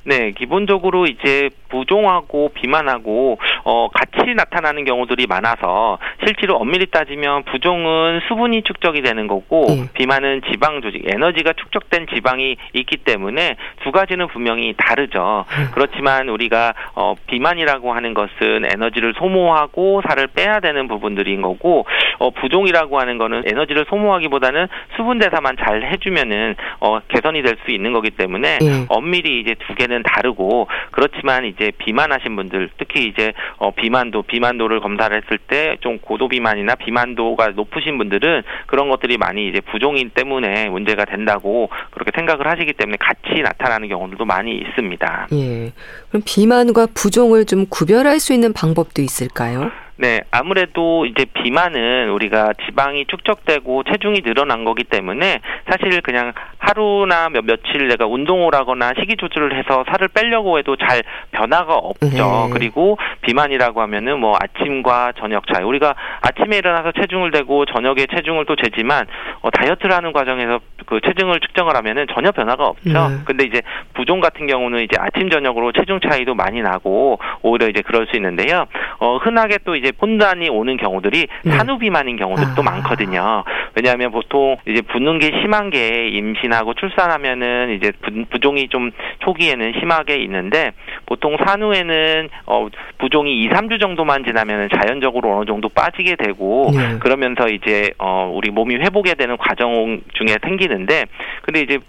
[0.04, 8.64] 네, 기본적으로 이제 부종하고 비만하고 어 같이 나타나는 경우들이 많아서 실제로 엄밀히 따지면 부종은 수분이
[8.64, 9.86] 축적이 되는 거고 네.
[9.94, 15.46] 비만은 지방 조직 에너지가 축적된 지방이 있기 때문에 두 가지는 분명히 다르죠.
[15.50, 15.66] 네.
[15.74, 21.86] 그렇지만 우리가 어 비만이라고 하는 것은 에너지를 소모하고 살을 빼야 되는 부분들인 거고
[22.20, 27.94] 어 부종이라고 하는 거는 에너지를 소모하기보다는 수분 대사만 잘 해주면은 어 개선이 될 수 있는
[27.94, 28.86] 거기 때문에 네.
[28.90, 35.16] 엄밀히 이제 두 개는 다르고 그렇지만 이제 비만하신 분들 특히 이제 어 비만도 비만도를 검사를
[35.16, 41.06] 했을 때 좀 고도 비만이나 비만도가 높으신 분들은 그런 것들이 많이 이제 부종인 때문에 문제가
[41.06, 45.28] 된다고 그렇게 생각을 하시기 때문에 같이 나타나는 경우들도 많이 있습니다.
[45.34, 45.72] 예.
[46.10, 49.72] 그럼 비만과 부종을 좀 구별할 수 있는 방법도 있을까요?
[49.98, 57.46] 네, 아무래도 이제 비만은 우리가 지방이 축적되고 체중이 늘어난 거기 때문에 사실 그냥 하루나 몇
[57.46, 62.08] 며칠 내가 운동을 하거나 식이 조절을 해서 살을 빼려고 해도 잘 변화가 없죠.
[62.08, 62.50] 네.
[62.54, 65.64] 그리고 비만이라고 하면은 뭐 아침과 저녁 차이.
[65.64, 69.06] 우리가 아침에 일어나서 체중을 대고 저녁에 체중을 또 재지만
[69.42, 72.90] 어, 다이어트를 하는 과정에서 그 체중을 측정을 하면은 전혀 변화가 없죠.
[72.90, 73.18] 네.
[73.26, 73.62] 근데 이제
[73.94, 78.66] 부종 같은 경우는 이제 아침 저녁으로 체중 차이도 많이 나고 오히려 이제 그럴 수 있는데요.
[79.00, 81.52] 어, 흔하게 또 이제 혼란이 오는 경우들이 네.
[81.52, 82.64] 산후비만인 경우들도 아.
[82.64, 83.44] 많거든요.
[83.76, 87.92] 왜냐하면 보통 이제 붓는 게 심한 게 임신하고 출산하면은 이제
[88.30, 90.72] 부종이 좀 초기에는 심하게 있는데
[91.06, 97.00] 보통 산후에는 어 부종이 2, 3주 정도만 지나면은 자연적으로 어느 정도 빠지게 되고 네.
[97.00, 101.06] 그러면서 이제 어 우리 몸이 회복해야 되는 과정 중에 생기는데
[101.42, 101.80] 근데 이제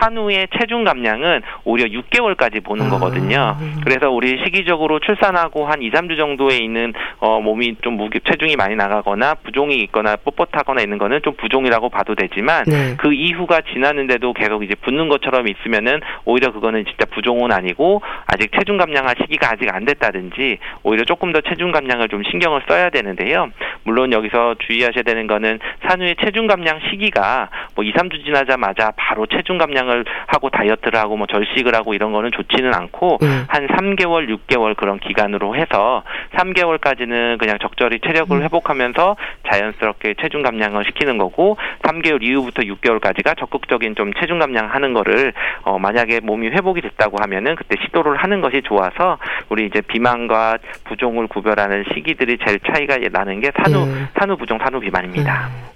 [0.00, 2.90] 산후의 체중 감량은 오히려 6개월까지 보는 아.
[2.90, 3.56] 거거든요.
[3.84, 8.74] 그래서 우리 시기적으로 출산하고 한 2, 3주 정도에 있는 어 몸이 좀 무게 체중이 많이
[8.76, 12.96] 나가거나 부종이 있거나 뻣뻣하거나 있는 거는 좀 부종이라고 봐도 되지만 네.
[12.96, 18.76] 그 이후가 지났는데도 계속 이제 붓는 것처럼 있으면은 오히려 그거는 진짜 부종은 아니고 아직 체중
[18.76, 23.50] 감량할 시기가 아직 안 됐다든지 오히려 조금 더 체중 감량을 좀 신경을 써야 되는데요.
[23.84, 29.58] 물론 여기서 주의하셔야 되는 거는 산후의 체중 감량 시기가 뭐 2, 3주 지나자마자 바로 체중
[29.58, 33.44] 감량 을 운동을 하고 다이어트를 하고 뭐 절식을 하고 이런 거는 좋지는 않고 음.
[33.48, 36.02] 한 3개월, 6개월 그런 기간으로 해서
[36.34, 38.42] 3개월까지는 그냥 적절히 체력을 음.
[38.42, 39.16] 회복하면서
[39.50, 46.20] 자연스럽게 체중 감량을 시키는 거고 3개월 이후부터 6개월까지가 적극적인 좀 체중 감량하는 거를 어 만약에
[46.20, 49.18] 몸이 회복이 됐다고 하면은 그때 시도를 하는 것이 좋아서
[49.48, 54.08] 우리 이제 비만과 부종을 구별하는 시기들이 제일 차이가 나는 게 산후 음.
[54.18, 55.71] 산후 부종 산후 비만입니다.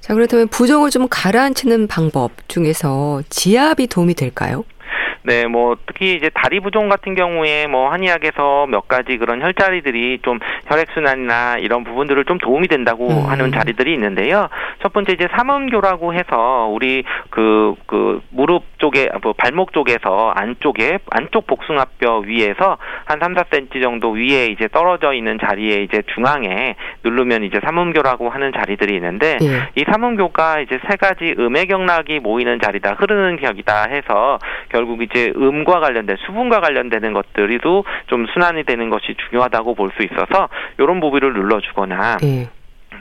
[0.00, 0.02] 음.
[0.02, 4.64] 자, 그렇다면 부종을 좀 가라앉히는 방법 중에서 지압이 도움이 될까요?
[5.22, 10.38] 네, 뭐 특히 이제 다리 부종 같은 경우에 뭐 한의학에서 몇 가지 그런 혈자리들이 좀
[10.66, 13.26] 혈액 순환이나 이런 부분들을 좀 도움이 된다고 음.
[13.26, 14.48] 하는 자리들이 있는데요.
[14.82, 21.46] 첫 번째 이제 삼음교라고 해서 우리 그그 그 무릎 쪽에 뭐 발목 쪽에서 안쪽에 안쪽
[21.46, 27.60] 복숭아뼈 위에서 한 3, 4cm 정도 위에 이제 떨어져 있는 자리에 이제 중앙에 누르면 이제
[27.62, 29.68] 삼음교라고 하는 자리들이 있는데 예.
[29.74, 34.38] 이 삼음교가 이제 세 가지 음의 경락이 모이는 자리다 흐르는 격이다 해서
[34.70, 40.48] 결국 이제 음과 관련된 수분과 관련되는 것들이도 좀 순환이 되는 것이 중요하다고 볼 수 있어서
[40.78, 42.48] 이런 부분을 눌러주거나 네.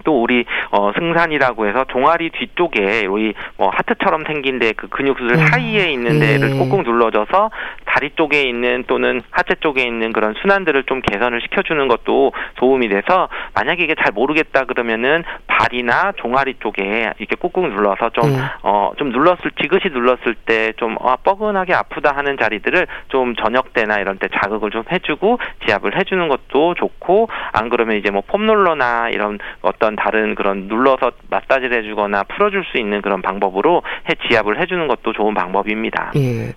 [0.06, 5.36] 또 우리 어 승산이라고 해서 종아리 뒤쪽에 우리 뭐 하트처럼 생긴 데 그 근육들 음.
[5.48, 6.58] 사이에 있는 데를 예.
[6.58, 7.52] 꾹꾹 눌러줘서
[7.90, 13.28] 다리 쪽에 있는 또는 하체 쪽에 있는 그런 순환들을 좀 개선을 시켜주는 것도 도움이 돼서
[13.56, 18.48] 만약에 이게 잘 모르겠다 그러면은 발이나 종아리 쪽에 이렇게 꾹꾹 눌러서 좀 음.
[18.64, 23.98] 어 좀 눌렀을 지그시 눌렀을 때 좀 아, 뻐근하게 아프다 하는 자리들을 좀 저녁 때나
[24.00, 29.40] 이런 때 자극을 좀 해주고 지압을 해주는 것도 좋고 안 그러면 이제 뭐 폼롤러나 이런
[29.62, 34.88] 어떤 어떤 다른 그런 눌러서 마사지를 해주거나 풀어줄 수 있는 그런 방법으로 해 지압을 해주는
[34.88, 36.12] 것도 좋은 방법입니다.
[36.16, 36.54] 예.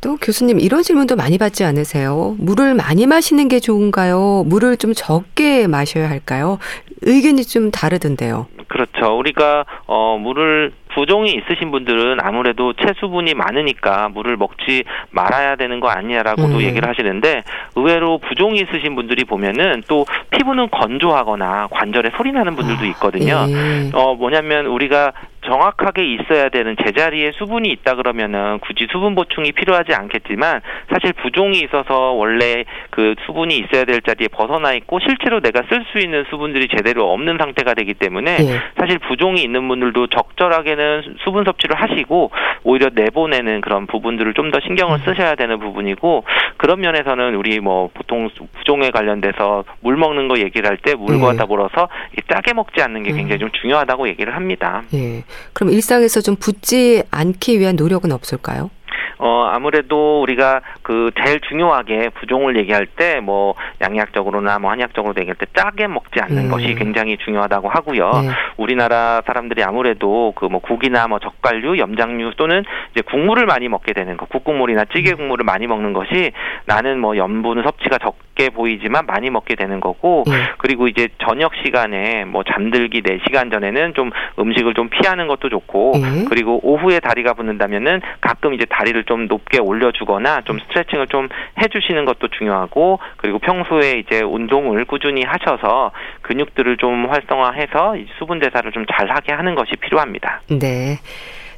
[0.00, 2.36] 또 교수님 이런 질문도 많이 받지 않으세요?
[2.38, 4.44] 물을 많이 마시는 게 좋은가요?
[4.46, 6.58] 물을 좀 적게 마셔야 할까요?
[7.02, 8.46] 의견이 좀 다르던데요.
[8.68, 9.16] 그렇죠.
[9.16, 16.56] 우리가 어 물을 부종이 있으신 분들은 아무래도 체수분이 많으니까 물을 먹지 말아야 되는 거 아니냐라고도
[16.56, 16.60] 음.
[16.62, 17.44] 얘기를 하시는데
[17.76, 23.46] 의외로 부종이 있으신 분들이 보면은 또 피부는 건조하거나 관절에 소리 나는 분들도 아, 있거든요.
[23.48, 23.90] 예.
[23.92, 25.12] 어 뭐냐면 우리가
[25.46, 32.12] 정확하게 있어야 되는 제자리에 수분이 있다 그러면은 굳이 수분 보충이 필요하지 않겠지만 사실 부종이 있어서
[32.12, 37.12] 원래 그 수분이 있어야 될 자리에 벗어나 있고 실제로 내가 쓸 수 있는 수분들이 제대로
[37.12, 38.60] 없는 상태가 되기 때문에 네.
[38.78, 42.30] 사실 부종이 있는 분들도 적절하게는 수분 섭취를 하시고
[42.64, 45.02] 오히려 내보내는 그런 부분들을 좀 더 신경을 음.
[45.04, 46.24] 쓰셔야 되는 부분이고
[46.56, 51.38] 그런 면에서는 우리 뭐 보통 부종에 관련돼서 물 먹는 거 얘기를 할 때 물과 네.
[51.38, 51.88] 더불어서
[52.30, 53.16] 짜게 먹지 않는 게 음.
[53.16, 54.82] 굉장히 좀 중요하다고 얘기를 합니다.
[54.92, 55.24] 네.
[55.52, 58.70] 그럼 일상에서 좀 붓지 않기 위한 노력은 없을까요?
[59.18, 65.46] 어 아무래도 우리가 그 제일 중요하게 부종을 얘기할 때 뭐 양약적으로나 뭐 한약적으로 얘기할 때
[65.56, 66.50] 짜게 먹지 않는 음.
[66.50, 68.10] 것이 굉장히 중요하다고 하고요.
[68.10, 68.28] 네.
[68.58, 74.16] 우리나라 사람들이 아무래도 그 뭐 국이나 뭐 젓갈류, 염장류 또는 이제 국물을 많이 먹게 되는
[74.18, 75.16] 거, 국국물이나 찌개 음.
[75.16, 76.32] 국물을 많이 먹는 것이
[76.66, 80.32] 나는 뭐 염분 섭취가 적 게 보이지만 많이 먹게 되는 거고 네.
[80.58, 86.24] 그리고 이제 저녁 시간에 뭐 잠들기 4시간 전에는 좀 음식을 좀 피하는 것도 좋고 네.
[86.28, 91.68] 그리고 오후에 다리가 붓는다면은 가끔 이제 다리를 좀 높게 올려 주거나 좀 스트레칭을 좀 해
[91.68, 95.90] 주시는 것도 중요하고 그리고 평소에 이제 운동을 꾸준히 하셔서
[96.22, 100.42] 근육들을 좀 활성화해서 수분 대사를 좀 잘하게 하는 것이 필요합니다.
[100.48, 100.98] 네.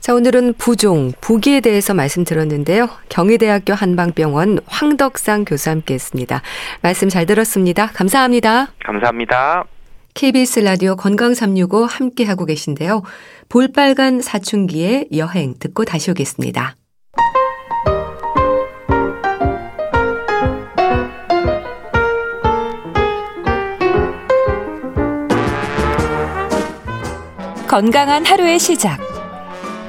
[0.00, 2.88] 자, 오늘은 부종, 부기에 대해서 말씀 들었는데요.
[3.08, 6.42] 경희대학교 한방병원 황덕상 교수 함께 했습니다.
[6.82, 7.88] 말씀 잘 들었습니다.
[7.88, 8.68] 감사합니다.
[8.84, 9.64] 감사합니다.
[10.14, 13.02] KBS 라디오 건강 365 함께 하고 계신데요.
[13.48, 16.76] 볼빨간 사춘기의 여행 듣고 다시 오겠습니다.
[27.68, 29.17] 건강한 하루의 시작.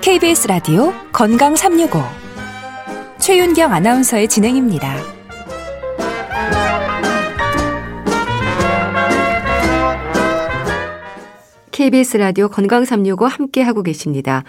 [0.02, 2.00] KBS 라디오 건강 365.
[3.20, 4.96] 최윤경 아나운서의 진행입니다.
[11.72, 14.44] KBS 라디오 건강 365 함께 하고 계십니다.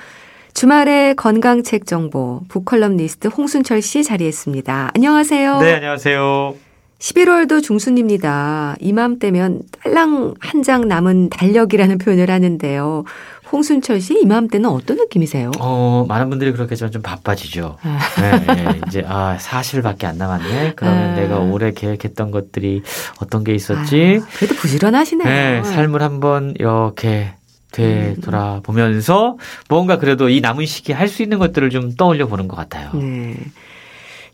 [0.54, 4.90] 주말의 건강책 정보 북컬럼니스트 홍순철 씨 자리했습니다.
[4.94, 5.60] 안녕하세요.
[5.60, 6.54] 네, 안녕하세요.
[6.98, 8.76] 11월도 중순입니다.
[8.80, 13.04] 이맘때면 딸랑 한 장 남은 달력이라는 표현을 하는데요.
[13.52, 15.50] 홍순철 씨 이맘때는 어떤 느낌이세요?
[15.58, 17.76] 어, 많은 분들이 그렇게 좀, 좀 바빠지죠.
[17.82, 17.98] 아.
[18.20, 20.74] 네, 네, 이제 아, 사실밖에 안 남았네.
[20.76, 21.14] 그러면 아.
[21.14, 22.82] 내가 올해 계획했던 것들이
[23.20, 24.20] 어떤 게 있었지?
[24.22, 25.28] 아, 그래도 부지런하시네요.
[25.28, 27.34] 네, 삶을 한번 이렇게
[27.72, 29.36] 되돌아보면서
[29.68, 32.90] 뭔가 그래도 이 남은 시기에 할 수 있는 것들을 좀 떠올려 보는 것 같아요.
[32.94, 33.34] 네.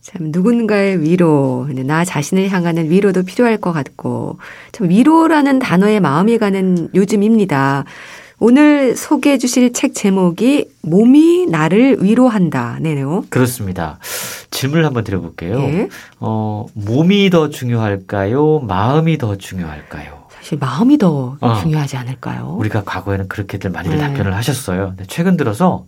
[0.02, 4.38] 참 누군가의 위로, 나 자신을 향하는 위로도 필요할 것 같고,
[4.72, 7.84] 참 위로라는 단어에 마음이 가는 요즘입니다.
[8.38, 12.78] 오늘 소개해 주실 책 제목이 몸이 나를 위로한다.
[12.80, 13.24] 네요.
[13.30, 13.98] 그렇습니다.
[14.50, 15.58] 질문을 한번 드려볼게요.
[15.62, 15.88] 예?
[16.20, 18.60] 어, 몸이 더 중요할까요?
[18.60, 20.26] 마음이 더 중요할까요?
[20.30, 22.56] 사실 마음이 더 어, 중요하지 않을까요?
[22.58, 24.02] 우리가 과거에는 그렇게들 많이들 네.
[24.02, 24.88] 답변을 하셨어요.
[24.88, 25.86] 근데 최근 들어서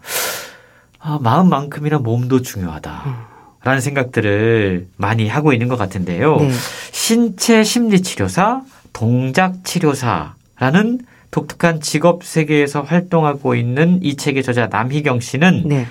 [0.99, 3.03] 아, 마음만큼이나 몸도 중요하다.
[3.07, 3.15] 음.
[3.63, 6.37] 라는 생각들을 많이 하고 있는 것 같은데요.
[6.39, 6.51] 네.
[6.93, 15.65] 신체 심리 치료사, 동작 치료사라는 독특한 직업 세계에서 활동하고 있는 이 책의 저자 남희경 씨는
[15.67, 15.87] 네.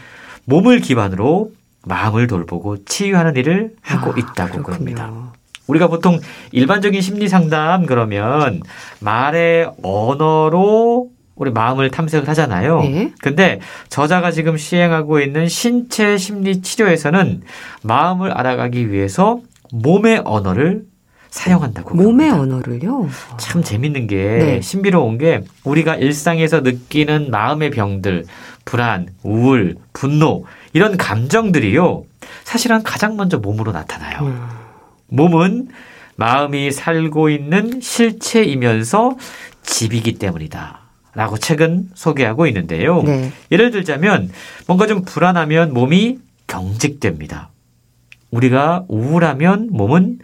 [0.46, 1.52] 몸을 기반으로
[1.86, 4.64] 마음을 돌보고 치유하는 일을 하고 아, 있다고 그렇군요.
[4.64, 5.34] 그럽니다.
[5.68, 6.20] 우리가 보통
[6.52, 8.62] 일반적인 심리 상담 그러면
[9.00, 12.82] 말의 언어로 우리 마음을 탐색을 하잖아요.
[12.82, 13.14] 네.
[13.22, 17.44] 근데 저자가 지금 시행하고 있는 신체 심리 치료에서는
[17.84, 19.40] 마음을 알아가기 위해서
[19.72, 20.84] 몸의 언어를
[21.30, 21.96] 사용한다고.
[21.96, 22.56] 몸의 합니다.
[22.56, 23.10] 언어를요?
[23.38, 24.62] 참 재밌는 게 네.
[24.62, 28.26] 신비로운 게 우리가 일상에서 느끼는 마음의 병들,
[28.66, 32.04] 불안, 우울, 분노 이런 감정들이요.
[32.44, 34.20] 사실은 가장 먼저 몸으로 나타나요.
[34.22, 34.48] 음.
[35.08, 35.70] 몸은
[36.16, 39.16] 마음이 살고 있는 실체이면서
[39.64, 40.80] 집이기 때문이다.
[41.14, 43.02] 라고 책은 소개하고 있는데요.
[43.02, 43.32] 네.
[43.52, 44.30] 예를 들자면
[44.68, 47.50] 뭔가 좀 불안하면 몸이 경직됩니다.
[48.30, 50.20] 우리가 우울하면 몸은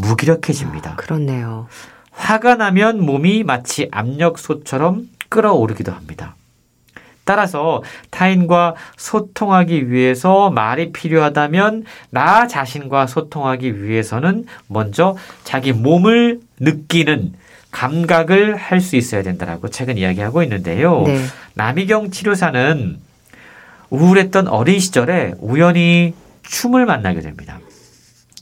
[0.00, 0.92] 무기력해집니다.
[0.92, 1.66] 아, 그렇네요.
[2.10, 6.36] 화가 나면 몸이 마치 압력소처럼 끌어오르기도 합니다.
[7.24, 17.32] 따라서 타인과 소통하기 위해서 말이 필요하다면 나 자신과 소통하기 위해서는 먼저 자기 몸을 느끼는
[17.70, 21.02] 감각을 할 수 있어야 된다라고 책은 이야기하고 있는데요.
[21.06, 21.18] 네.
[21.54, 22.98] 남희경 치료사는
[23.90, 27.58] 우울했던 어린 시절에 우연히 춤을 만나게 됩니다.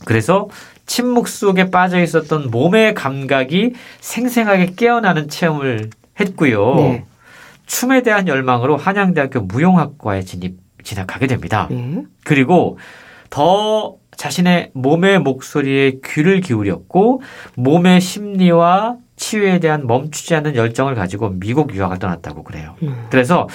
[0.05, 0.49] 그래서
[0.93, 5.89] 침묵 속에 빠져 있었던 몸의 감각이 생생하게 깨어나는 체험을
[6.21, 6.75] 했고요.
[6.75, 7.05] 네.
[7.65, 11.67] 춤에 대한 열망으로 한양대학교 무용학과에 진입 진학하게 됩니다.
[11.71, 12.03] 네.
[12.25, 12.77] 그리고
[13.31, 17.23] 더 자신의 몸의 목소리에 귀를 기울였고
[17.55, 22.75] 몸의 심리와 치유에 대한 멈추지 않는 열정을 가지고 미국 유학을 떠났다고 그래요.
[22.83, 23.07] 음.
[23.09, 23.49] 그래서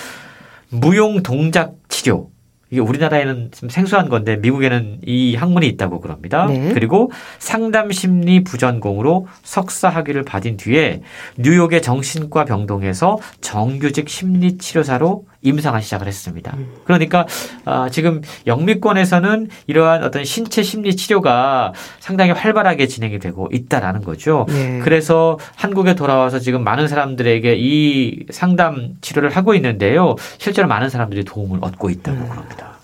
[0.71, 2.31] 무용 동작 치료
[2.69, 6.47] 이게 우리나라에는 좀 생소한 건데 미국에는 이 학문이 있다고 그럽니다.
[6.47, 6.73] 네.
[6.73, 11.01] 그리고 상담 심리 부전공으로 석사 학위를 받은 뒤에
[11.37, 16.53] 뉴욕의 정신과 병동에서 정규직 심리 치료사로 임상을 시작을 했습니다.
[16.57, 16.67] 음.
[16.83, 17.25] 그러니까
[17.65, 24.45] 아, 지금 영미권에서는 이러한 어떤 신체 심리 치료가 상당히 활발하게 진행이 되고 있다라는 거죠.
[24.49, 24.79] 네.
[24.83, 30.15] 그래서 한국에 돌아와서 지금 많은 사람들에게 이 상담 치료를 하고 있는데요.
[30.37, 32.29] 실제로 많은 사람들이 도움을 얻고 있다고 음.
[32.29, 32.77] 그럽니다.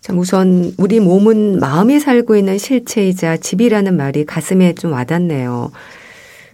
[0.00, 5.70] 참 우선 우리 몸은 마음이 살고 있는 실체이자 집이라는 말이 가슴에 좀 와닿네요.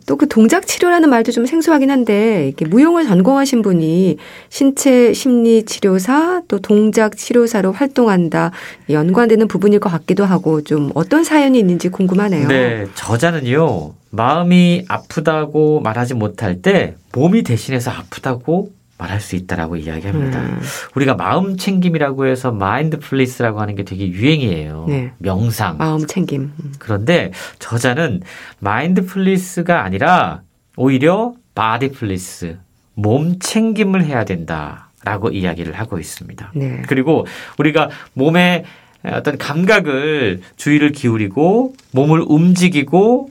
[0.07, 4.17] 또 그 동작 치료라는 말도 좀 생소하긴 한데 이렇게 무용을 전공하신 분이
[4.49, 8.53] 신체 심리 치료사 또 동작 치료사로 활동한다
[8.89, 12.49] 연관되는 부분일 것 같기도 하고 좀 어떤 사연이 있는지 궁금하네요.
[12.49, 13.95] 네, 저자는요.
[14.11, 20.41] 마음이 아프다고 말하지 못할 때 몸이 대신해서 아프다고 말할 수 있다라고 이야기합니다.
[20.41, 20.61] 음.
[20.95, 24.87] 우리가 마음 챙김이라고 해서 mindfulness라고 하는 게 되게 유행이에요.
[24.89, 25.13] 네.
[25.19, 25.77] 명상.
[25.79, 26.53] 마음 챙김.
[26.59, 26.73] 음.
[26.79, 28.23] 그런데 저자는
[28.61, 30.43] mindfulness가 아니라
[30.77, 32.59] 오히려 bodyfulness,
[32.95, 36.53] 몸 챙김을 해야 된다라고 이야기를 하고 있습니다.
[36.55, 36.83] 네.
[36.87, 37.27] 그리고
[37.59, 38.65] 우리가 몸의
[39.05, 43.31] 어떤 감각을 주의를 기울이고 몸을 움직이고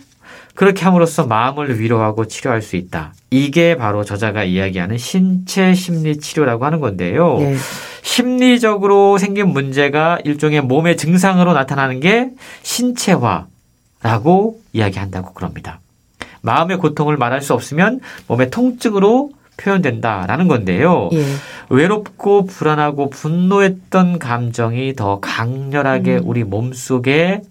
[0.56, 3.14] 그렇게 함으로써 마음을 위로하고 치료할 수 있다.
[3.30, 7.38] 이게 바로 저자가 이야기하는 신체 심리 치료라고 하는 건데요.
[7.40, 7.56] 네.
[8.02, 12.30] 심리적으로 생긴 문제가 일종의 몸의 증상으로 나타나는 게
[12.64, 15.82] 신체화라고 이야기한다고 그럽니다.
[16.42, 21.10] 마음의 고통을 말할 수 없으면 몸의 통증으로 표현된다라는 건데요.
[21.14, 21.26] 예.
[21.70, 27.42] 외롭고 불안하고 분노했던 감정이 더 강렬하게 우리 몸 속에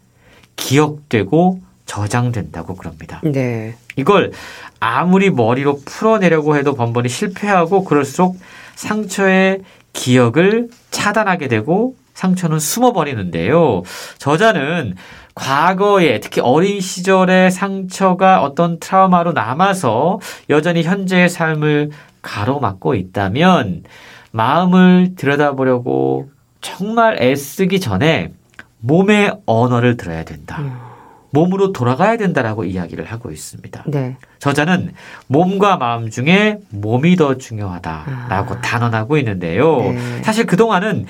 [0.56, 3.20] 기억되고 저장된다고 그럽니다.
[3.24, 3.74] 네.
[3.96, 4.32] 이걸
[4.80, 8.38] 아무리 머리로 풀어내려고 해도 번번이 실패하고 그럴수록
[8.74, 9.60] 상처의
[9.92, 13.82] 기억을 차단하게 되고 상처는 숨어버리는데요.
[14.18, 14.94] 저자는
[15.34, 21.90] 과거에 특히 어린 시절의 상처가 어떤 트라우마로 남아서 여전히 현재의 삶을
[22.22, 23.82] 가로막고 있다면
[24.30, 28.32] 마음을 들여다보려고 정말 애쓰기 전에
[28.80, 30.93] 몸의 언어를 들어야 된다.
[31.34, 31.44] 음.
[31.44, 33.84] 몸으로 돌아가야 된다라고 이야기를 하고 있습니다.
[33.88, 34.16] 네.
[34.38, 34.92] 저자는
[35.26, 38.60] 몸과 마음 중에 몸이 더 중요하다라고 아.
[38.60, 39.78] 단언하고 있는데요.
[39.78, 40.22] 네.
[40.22, 41.06] 사실 그동안은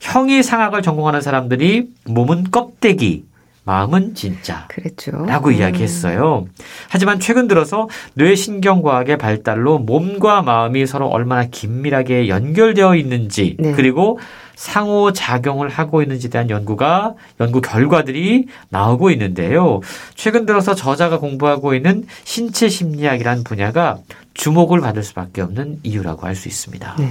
[0.00, 3.24] 형이 상학을 전공하는 사람들이 몸은 껍데기,
[3.64, 4.66] 마음은 진짜.
[4.68, 5.12] 그랬죠.
[5.26, 5.54] 라고 음.
[5.54, 6.46] 이야기했어요.
[6.88, 13.72] 하지만 최근 들어서 뇌신경과학의 발달로 몸과 마음이 서로 얼마나 긴밀하게 연결되어 있는지 네.
[13.72, 14.18] 그리고
[14.54, 19.80] 상호 작용을 하고 있는지에 대한 연구가 연구 결과들이 나오고 있는데요.
[20.14, 23.98] 최근 들어서 저자가 공부하고 있는 신체 심리학이라는 분야가
[24.34, 26.96] 주목을 받을 수밖에 없는 이유라고 할 수 있습니다.
[26.98, 27.08] 네.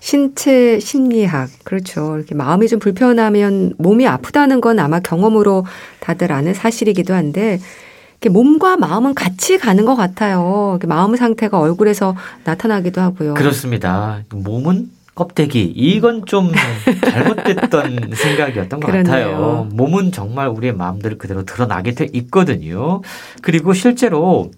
[0.00, 2.16] 신체 심리학 그렇죠.
[2.16, 5.66] 이렇게 마음이 좀 불편하면 몸이 아프다는 건 아마 경험으로
[6.00, 7.58] 다들 아는 사실이기도 한데
[8.20, 10.78] 이렇게 몸과 마음은 같이 가는 것 같아요.
[10.86, 13.34] 마음 상태가 얼굴에서 나타나기도 하고요.
[13.34, 14.22] 그렇습니다.
[14.30, 16.52] 몸은 껍데기 이건 좀
[17.10, 18.92] 잘못됐던 생각이었던 것.
[18.92, 19.66] 같아요.
[19.72, 23.02] 몸은 정말 우리의 마음대로 그대로 드러나게 돼 있거든요.
[23.42, 24.52] 그리고 실제로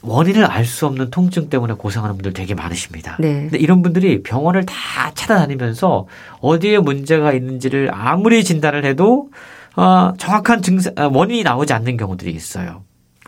[0.00, 3.18] 원인을 알 수 없는 통증 때문에 고생하는 분들 되게 많으십니다.
[3.20, 3.42] 네.
[3.42, 6.06] 근데 이런 분들이 병원을 다 찾아다니면서
[6.40, 9.28] 어디에 문제가 있는지를 아무리 진단을 해도
[9.76, 12.85] 어, 정확한 증상 어, 원인이 나오지 않는 경우들이 있어요.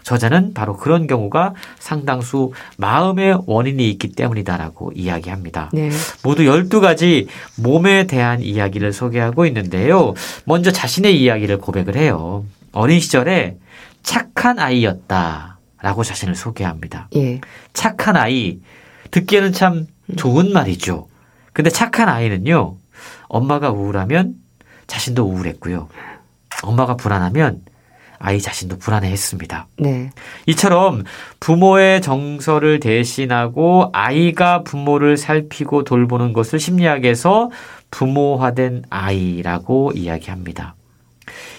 [0.08, 5.68] 저자는 바로 그런 경우가 상당수 마음의 원인이 있기 때문이다라고 이야기합니다.
[5.74, 5.90] 네.
[6.22, 7.26] 모두 12가지
[7.58, 10.14] 몸에 대한 이야기를 소개하고 있는데요.
[10.46, 12.46] 먼저 자신의 이야기를 고백을 해요.
[12.72, 13.58] 어린 시절에
[14.02, 15.58] 착한 아이였다.
[15.82, 17.08] 라고 자신을 소개합니다.
[17.16, 17.42] 예.
[17.74, 18.60] 착한 아이.
[19.10, 21.06] 듣기에는 참 좋은 말이죠.
[21.52, 22.76] 근데 착한 아이는요,
[23.28, 24.36] 엄마가 우울하면
[24.86, 25.86] 자신도 우울했고요.
[26.62, 27.60] 엄마가 불안하면
[28.18, 29.66] 아이 자신도 불안해 했습니다.
[29.78, 30.10] 네.
[30.46, 31.04] 이처럼
[31.40, 37.50] 부모의 정서를 대신하고 아이가 부모를 살피고 돌보는 것을 심리학에서
[37.90, 40.74] 부모화된 아이라고 이야기합니다.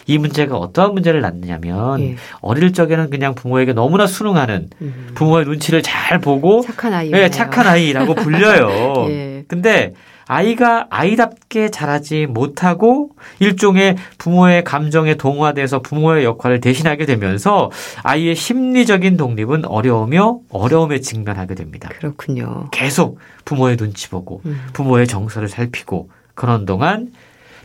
[0.08, 2.15] 이 문제가 어떠한 문제를 낳느냐면 예.
[2.41, 5.12] 어릴 적에는 그냥 부모에게 너무나 순응하는 음.
[5.13, 7.12] 부모의 눈치를 잘 보고 착한 아이.
[7.12, 9.08] 예, 착한 아이라고 불려요.
[9.10, 9.43] 예.
[9.48, 9.93] 근데
[10.32, 17.72] 아이가 아이답게 자라지 못하고 일종의 부모의 감정에 동화돼서 부모의 역할을 대신하게 되면서
[18.04, 21.89] 아이의 심리적인 독립은 어려우며 어려움에 직면하게 됩니다.
[21.98, 22.70] 그렇군요.
[22.70, 24.62] 계속 부모의 눈치 보고 음.
[24.74, 27.12] 부모의 정서를 살피고 그런 동안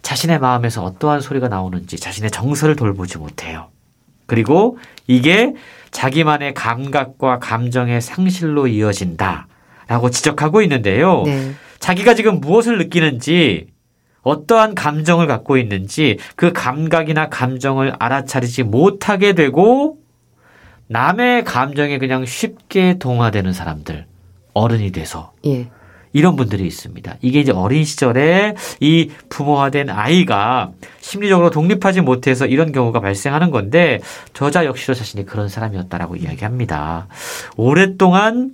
[0.00, 3.68] 자신의 마음에서 어떠한 소리가 나오는지 자신의 정서를 돌보지 못해요.
[4.24, 5.52] 그리고 이게
[5.90, 9.48] 자기만의 감각과 감정의 상실로 이어진다.
[9.86, 11.24] 라고 지적하고 있는데요.
[11.26, 11.52] 네.
[11.84, 13.66] 자기가 지금 무엇을 느끼는지,
[14.22, 19.98] 어떠한 감정을 갖고 있는지, 그 감각이나 감정을 알아차리지 못하게 되고,
[20.86, 24.06] 남의 감정에 그냥 쉽게 동화되는 사람들,
[24.54, 25.34] 어른이 돼서.
[25.44, 25.68] 예.
[26.14, 27.16] 이런 분들이 있습니다.
[27.20, 30.70] 이게 이제 어린 시절에 이 부모화된 아이가
[31.00, 34.00] 심리적으로 독립하지 못해서 이런 경우가 발생하는 건데
[34.32, 37.08] 저자 역시도 자신이 그런 사람이었다라고 이야기합니다.
[37.56, 38.52] 오랫동안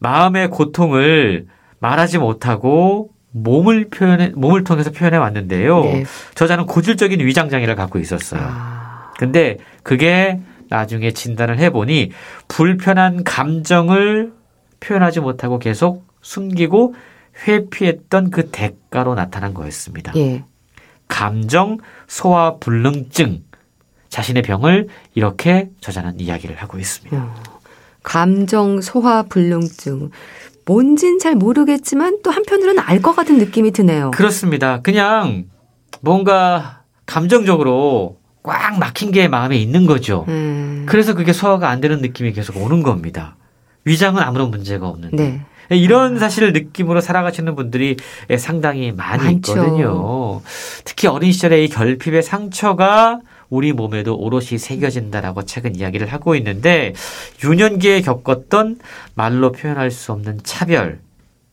[0.00, 1.46] 마음의 고통을
[1.84, 5.82] 말하지 못하고 몸을 표현해 몸을 통해서 표현해 왔는데요.
[5.82, 6.04] 네.
[6.34, 8.40] 저자는 고질적인 위장 장애를 갖고 있었어요.
[8.42, 12.10] 아, 근데 그게 나중에 진단을 해보니
[12.48, 14.32] 불편한 감정을
[14.80, 16.94] 표현하지 못하고 계속 숨기고
[17.46, 20.14] 회피했던 그 대가로 나타난 거였습니다.
[20.16, 20.42] 예.
[21.08, 21.76] 감정
[22.06, 23.42] 소화 불능증
[24.08, 27.16] 자신의 병을 이렇게 저자는 이야기를 하고 있습니다.
[27.16, 27.34] 어,
[28.04, 30.10] 감정 소화 불능증.
[30.66, 34.10] 뭔진 잘 모르겠지만 또 한편으로는 알 것 같은 느낌이 드네요.
[34.12, 34.80] 그렇습니다.
[34.80, 35.44] 그냥
[36.00, 40.24] 뭔가 감정적으로 꽉 막힌 게 마음에 있는 거죠.
[40.28, 43.36] 음, 그래서 그게 소화가 안 되는 느낌이 계속 오는 겁니다.
[43.84, 45.16] 위장은 아무런 문제가 없는데.
[45.16, 45.76] 네.
[45.76, 47.96] 이런 사실을 느낌으로 살아가시는 분들이
[48.38, 49.52] 상당히 많이 많죠.
[49.52, 50.40] 있거든요.
[50.84, 56.94] 특히 어린 시절의 이 결핍의 상처가 우리 몸에도 오롯이 새겨진다라고 최근 이야기를 하고 있는데
[57.42, 58.78] 유년기에 겪었던
[59.14, 61.00] 말로 표현할 수 없는 차별,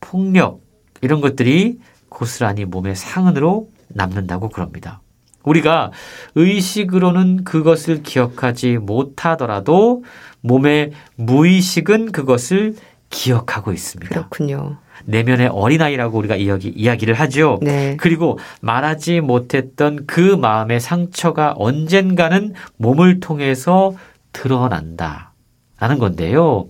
[0.00, 0.60] 폭력
[1.00, 1.78] 이런 것들이
[2.08, 5.00] 고스란히 몸의 상흔으로 남는다고 그럽니다.
[5.44, 5.90] 우리가
[6.34, 10.04] 의식으로는 그것을 기억하지 못하더라도
[10.40, 12.76] 몸의 무의식은 그것을
[13.10, 14.08] 기억하고 있습니다.
[14.08, 14.78] 그렇군요.
[15.04, 17.58] 내면의 어린아이라고 우리가 이야기, 이야기를 하죠.
[17.62, 17.96] 네.
[17.98, 23.92] 그리고 말하지 못했던 그 마음의 상처가 언젠가는 몸을 통해서
[24.32, 25.32] 드러난다.
[25.78, 26.68] 라는 건데요.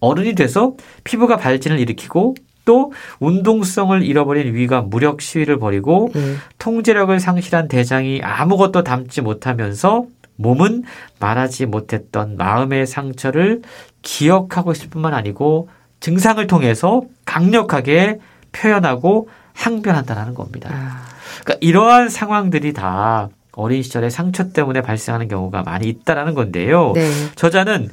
[0.00, 0.74] 어른이 돼서
[1.04, 6.36] 피부가 발진을 일으키고 또 운동성을 잃어버린 위가 무력 시위를 벌이고 예.
[6.58, 10.06] 통제력을 상실한 대장이 아무것도 담지 못하면서
[10.36, 10.84] 몸은
[11.20, 13.62] 말하지 못했던 마음의 상처를
[14.02, 15.68] 기억하고 있을 뿐만 아니고
[16.04, 18.20] 증상을 통해서 강력하게
[18.52, 20.68] 표현하고 항변한다는 겁니다.
[20.70, 21.00] 아,
[21.42, 26.92] 그러니까 이러한 상황들이 다 어린 시절의 상처 때문에 발생하는 경우가 많이 있다라는 건데요.
[26.94, 27.10] 네.
[27.36, 27.88] 저자는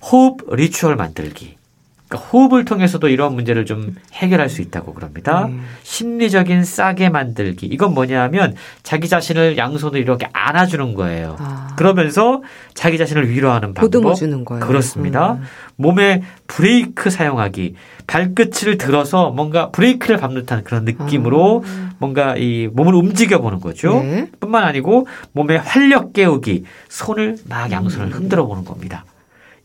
[0.00, 1.56] 호흡 ritual 만들기.
[2.10, 5.46] 그러니까 호흡을 통해서도 이런 문제를 좀 해결할 수 있다고 그럽니다.
[5.46, 5.62] 음.
[5.84, 7.66] 심리적인 싸개 만들기.
[7.66, 11.36] 이건 뭐냐면 자기 자신을 양손으로 이렇게 안아주는 거예요.
[11.38, 12.42] 아, 그러면서
[12.74, 14.14] 자기 자신을 위로하는 보듬어 방법.
[14.16, 14.66] 주는 거예요.
[14.66, 15.34] 그렇습니다.
[15.34, 15.42] 음.
[15.76, 17.76] 몸에 브레이크 사용하기.
[18.08, 21.62] 발끝을 들어서 뭔가 브레이크를 밟는 듯한 그런 느낌으로
[21.98, 23.98] 뭔가 이 몸을 움직여 보는 거죠.
[23.98, 24.02] 아.
[24.02, 24.26] 네.
[24.40, 26.64] 뿐만 아니고 몸에 활력 깨우기.
[26.88, 29.04] 손을 막 양손을 흔들어 보는 겁니다.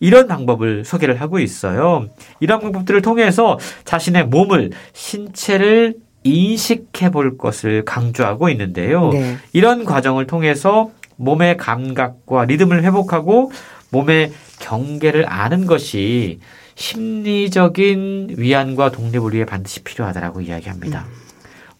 [0.06, 2.08] 이런 방법을 소개를 하고 있어요.
[2.39, 9.10] 이런 방법들을 통해서 자신의 몸을, 신체를 인식해 볼 것을 강조하고 있는데요.
[9.10, 9.38] 네.
[9.51, 13.51] 이런 과정을 통해서 몸의 감각과 리듬을 회복하고
[13.89, 16.39] 몸의 경계를 아는 것이
[16.76, 21.08] 심리적인 위안과 독립을 위해 반드시 필요하다라고 이야기합니다.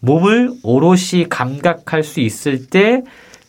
[0.00, 3.02] 몸을 오롯이 감각할 수 있을 때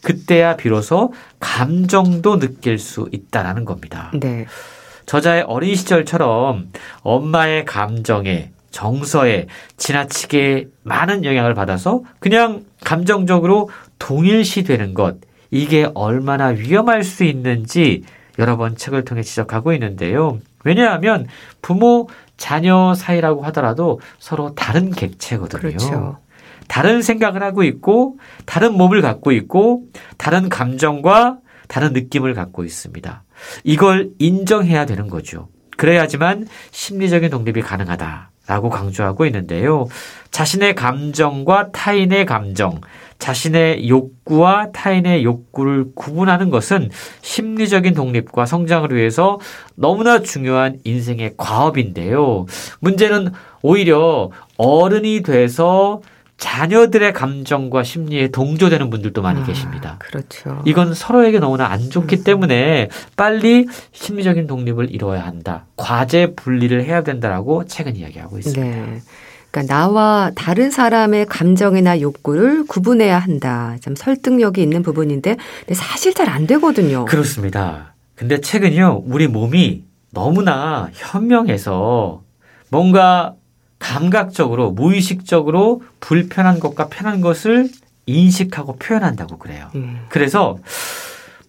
[0.08, 4.10] 그때야 비로소 감정도 느낄 수 있다라는 겁니다.
[4.14, 4.46] 네.
[5.06, 15.18] 저자의 어린 시절처럼 엄마의 감정에 정서에 지나치게 많은 영향을 받아서 그냥 감정적으로 동일시되는 것
[15.52, 18.06] 이게 얼마나 위험할 수 있는지
[18.40, 20.40] 여러 번 책을 통해 지적하고 있는데요.
[20.64, 21.28] 왜냐하면
[21.62, 25.60] 부모 자녀 사이라고 하더라도 서로 다른 객체거든요.
[25.60, 26.18] 그렇죠.
[26.68, 29.84] 다른 생각을 하고 있고 다른 몸을 갖고 있고
[30.18, 33.24] 다른 감정과 다른 느낌을 갖고 있습니다.
[33.64, 35.50] 이걸 인정해야 되는 거죠.
[35.78, 39.88] 그래야지만 심리적인 독립이 가능하다 라고 강조하고 있는데요.
[40.32, 42.80] 자신의 감정과 타인의 감정,
[43.20, 46.90] 자신의 욕구와 타인의 욕구를 구분하는 것은
[47.22, 49.40] 심리적인 독립과 성장을 위해서
[49.76, 52.46] 너무나 중요한 인생의 과업인데요.
[52.80, 56.02] 문제는 오히려 어른이 돼서
[56.38, 59.96] 자녀들의 감정과 심리에 동조되는 분들도 많이 아, 계십니다.
[60.00, 60.62] 그렇죠.
[60.66, 65.66] 이건 서로에게 너무나 안 좋기 때문에 빨리 심리적인 독립을 이루어야 한다.
[65.76, 68.62] 과제 분리를 해야 된다라고 책은 이야기하고 있습니다.
[68.64, 69.02] 네.
[69.50, 73.76] 그러니까 나와 다른 사람의 감정이나 욕구를 구분해야 한다.
[73.82, 75.38] 좀 설득력이 있는 부분인데
[75.74, 77.06] 사실 잘 안 되거든요.
[77.06, 77.96] 그렇습니다.
[78.14, 82.22] 근데 최근요, 우리 몸이 너무나 현명해서
[82.70, 83.34] 뭔가
[83.80, 87.70] 감각적으로, 무의식적으로 불편한 것과 편한 것을
[88.06, 89.70] 인식하고 표현한다고 그래요.
[89.76, 90.58] 음, 그래서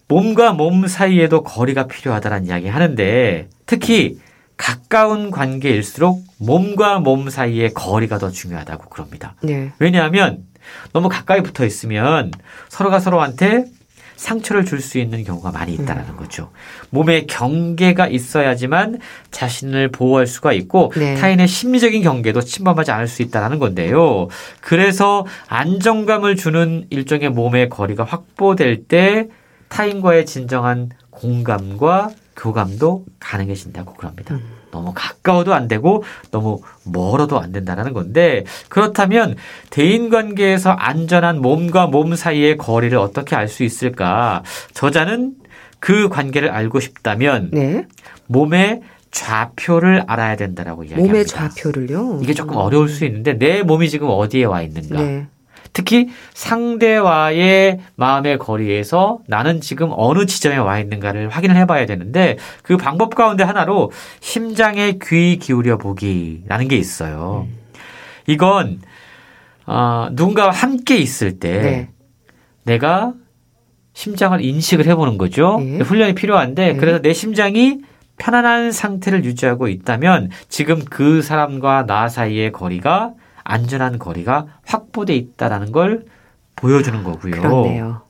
[0.07, 4.19] 몸과 몸 사이에도 거리가 필요하다는 이야기 하는데 특히
[4.57, 9.35] 가까운 관계일수록 몸과 몸 사이의 거리가 더 중요하다고 그럽니다.
[9.41, 9.71] 네.
[9.79, 10.43] 왜냐하면
[10.91, 12.31] 너무 가까이 붙어 있으면
[12.67, 13.65] 서로가 서로한테
[14.19, 16.51] 상처를 줄 수 있는 경우가 많이 있다라는 거죠.
[16.89, 18.99] 몸에 경계가 있어야지만
[19.31, 21.15] 자신을 보호할 수가 있고 네.
[21.15, 24.27] 타인의 심리적인 경계도 침범하지 않을 수 있다라는 건데요.
[24.61, 29.27] 그래서 안정감을 주는 일종의 몸의 거리가 확보될 때
[29.69, 34.35] 타인과의 진정한 공감과 교감도 가능해진다고 그럽니다.
[34.35, 34.58] 음.
[34.71, 39.35] 너무 가까워도 안 되고 너무 멀어도 안 된다는 건데 그렇다면
[39.69, 44.43] 대인 관계에서 안전한 몸과 몸 사이의 거리를 어떻게 알 수 있을까?
[44.73, 45.33] 저자는
[45.79, 47.87] 그 관계를 알고 싶다면 네.
[48.27, 51.11] 몸의 좌표를 알아야 된다라고 이야기합니다.
[51.11, 52.19] 몸의 좌표를요.
[52.21, 55.01] 이게 조금 어려울 수 있는데 내 몸이 지금 어디에 와 있는가?
[55.01, 55.27] 네.
[55.73, 63.15] 특히 상대와의 마음의 거리에서 나는 지금 어느 지점에 와 있는가를 확인을 해봐야 되는데 그 방법
[63.15, 67.47] 가운데 하나로 심장에 귀 기울여 보기라는 게 있어요.
[68.27, 68.81] 이건
[69.65, 71.89] 어, 누군가와 함께 있을 때 네.
[72.63, 73.13] 내가
[73.93, 75.59] 심장을 인식을 해보는 거죠.
[75.59, 75.79] 네.
[75.79, 76.77] 훈련이 필요한데 네.
[76.77, 77.79] 그래서 내 심장이
[78.17, 83.13] 편안한 상태를 유지하고 있다면 지금 그 사람과 나 사이의 거리가
[83.49, 86.05] 안전한 거리가 확보돼 있다라는 걸
[86.55, 87.41] 보여주는 거고요.
[87.41, 88.01] 그렇네요.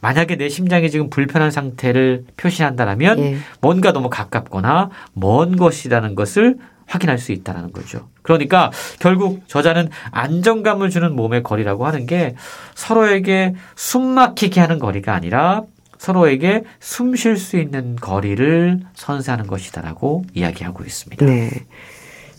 [0.00, 3.36] 만약에 내 심장이 지금 불편한 상태를 표시한다라면 예.
[3.60, 6.56] 뭔가 너무 가깝거나 먼 것이라는 것을
[6.86, 8.08] 확인할 수 있다는 거죠.
[8.22, 12.34] 그러니까 결국 저자는 안정감을 주는 몸의 거리라고 하는 게
[12.74, 15.62] 서로에게 숨 막히게 하는 거리가 아니라
[15.98, 21.26] 서로에게 숨 쉴 수 있는 거리를 선사하는 것이다라고 이야기하고 있습니다.
[21.26, 21.50] 네.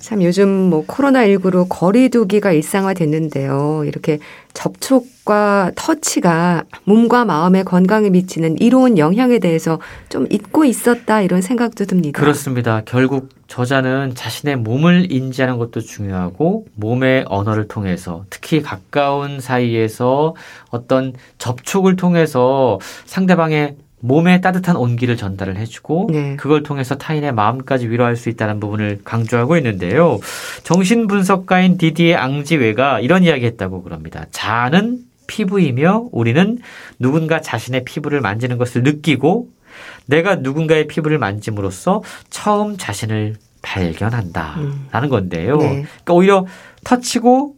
[0.02, 3.84] 참 요즘 뭐 코로나19로 거리두기가 일상화됐는데요.
[3.86, 4.20] 이렇게
[4.54, 9.80] 접촉과 터치가 몸과 마음의 건강에 미치는 이로운 영향에 대해서
[10.10, 12.20] 좀 잊고 있었다 이런 생각도 듭니다.
[12.20, 12.82] 그렇습니다.
[12.86, 20.36] 결국 저자는 자신의 몸을 인지하는 것도 중요하고 몸의 언어를 통해서 특히 가까운 사이에서
[20.70, 26.36] 어떤 접촉을 통해서 상대방의 몸에 따뜻한 온기를 전달을 해주고 네.
[26.36, 30.20] 그걸 통해서 타인의 마음까지 위로할 수 있다는 부분을 강조하고 있는데요.
[30.64, 34.26] 정신분석가인 디디에 앙지웨가 이런 이야기했다고 그럽니다.
[34.32, 36.58] 자아는 피부이며 우리는
[37.00, 39.48] 누군가 자신의 피부를 만지는 것을 느끼고
[40.06, 44.56] 내가 누군가의 피부를 만짐으로써 처음 자신을 발견한다.
[44.58, 44.88] 음.
[44.92, 45.58] 라는 건데요.
[45.58, 45.68] 네.
[46.04, 46.46] 그러니까 오히려
[46.84, 47.56] 터치고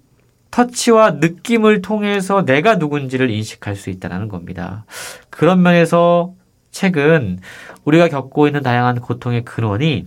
[0.54, 4.86] 터치와 느낌을 통해서 내가 누군지를 인식할 수 있다는 겁니다.
[5.32, 6.34] 그런 면에서
[6.70, 7.40] 책은
[7.86, 10.06] 우리가 겪고 있는 다양한 고통의 근원이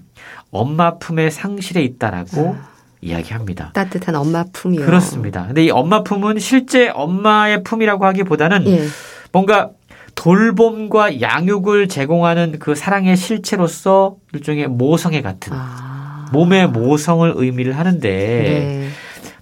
[0.53, 2.57] 엄마 품의 상실에 있다라고
[3.01, 3.72] 이야기합니다.
[3.72, 4.86] 따뜻한 엄마 품이요.
[4.86, 5.47] 그렇습니다.
[5.47, 8.86] 근데 이 엄마 품은 실제 엄마의 품이라고 하기보다는 예.
[9.32, 9.70] 뭔가
[10.14, 16.28] 돌봄과 양육을 제공하는 그 사랑의 실체로서 일종의 모성애 같은 아.
[16.32, 18.88] 몸의 모성을 의미를 하는데 네.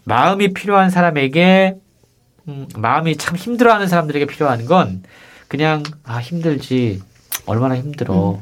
[0.05, 1.77] 마음이 필요한 사람에게
[2.49, 5.03] 음, 마음이 참 힘들어하는 사람들에게 필요한 건
[5.49, 7.03] 그냥 아 힘들지
[7.47, 8.41] 얼마나 힘들어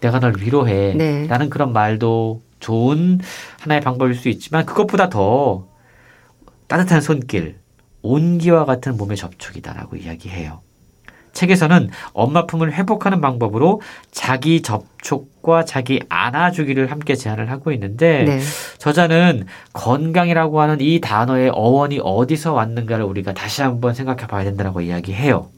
[0.00, 0.98] 내가 널 위로해 음.
[0.98, 1.26] 네.
[1.26, 3.20] 라는 그런 말도 좋은
[3.60, 5.66] 하나의 방법일 수 있지만 그것보다 더
[6.66, 7.58] 따뜻한 손길
[8.02, 10.60] 온기와 같은 몸의 접촉이다라고 이야기해요.
[11.34, 18.40] 책에서는 엄마 품을 회복하는 방법으로 자기 접촉과 자기 안아주기를 함께 제안을 하고 있는데 네.
[18.78, 25.48] 저자는 건강이라고 하는 이 단어의 어원이 어디서 왔는가를 우리가 다시 한번 생각해 봐야 된다고 이야기해요.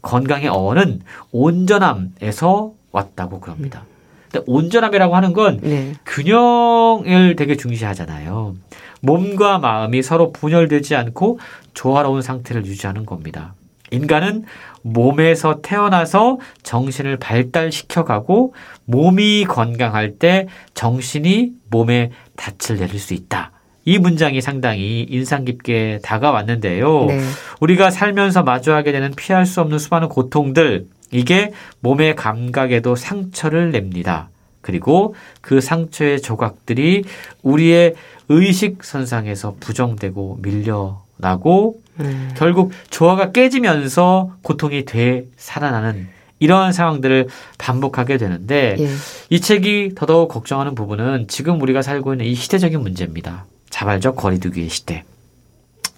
[0.00, 3.84] 건강의 어원은 온전함에서 왔다고 그럽니다.
[4.30, 5.94] 근데 온전함이라고 하는 건 네.
[6.06, 8.54] 균형을 되게 중시하잖아요.
[9.00, 11.38] 몸과 마음이 서로 분열되지 않고
[11.74, 13.54] 조화로운 상태를 유지하는 겁니다.
[13.92, 14.44] 인간은
[14.82, 18.54] 몸에서 태어나서 정신을 발달시켜가고
[18.86, 23.52] 몸이 건강할 때 정신이 몸에 닻을 내릴 수 있다.
[23.84, 27.06] 이 문장이 상당히 인상 깊게 다가왔는데요.
[27.06, 27.20] 네.
[27.60, 34.28] 우리가 살면서 마주하게 되는 피할 수 없는 수많은 고통들, 이게 몸의 감각에도 상처를 냅니다.
[34.60, 37.04] 그리고 그 상처의 조각들이
[37.42, 37.94] 우리의
[38.28, 42.30] 의식 선상에서 부정되고 밀려 나고 음.
[42.36, 46.08] 결국 조화가 깨지면서 고통이 되살아나는
[46.40, 48.88] 이러한 상황들을 반복하게 되는데 예.
[49.30, 53.46] 이 책이 더더욱 걱정하는 부분은 지금 우리가 살고 있는 이 시대적인 문제입니다.
[53.70, 55.04] 자발적 거리두기의 시대.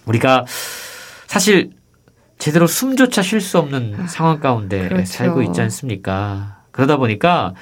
[0.04, 0.44] 우리가
[1.26, 1.70] 사실
[2.38, 5.06] 제대로 숨조차 쉴 수 없는 상황 가운데 그렇죠.
[5.06, 6.58] 살고 있지 않습니까?
[6.72, 7.54] 그러다 보니까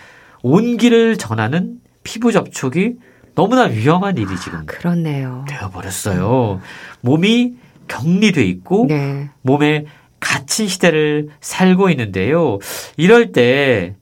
[0.43, 2.95] 온기를 전하는 피부 접촉이
[3.35, 5.45] 너무나 위험한 일이 지금 그렇네요.
[5.49, 6.61] 되어버렸어요.
[7.01, 7.55] 몸이
[7.89, 9.31] 격리돼 있고 네.
[9.43, 9.87] 몸에
[10.21, 12.59] 갇힌 시대를 살고 있는데요.
[12.97, 13.97] 이럴 때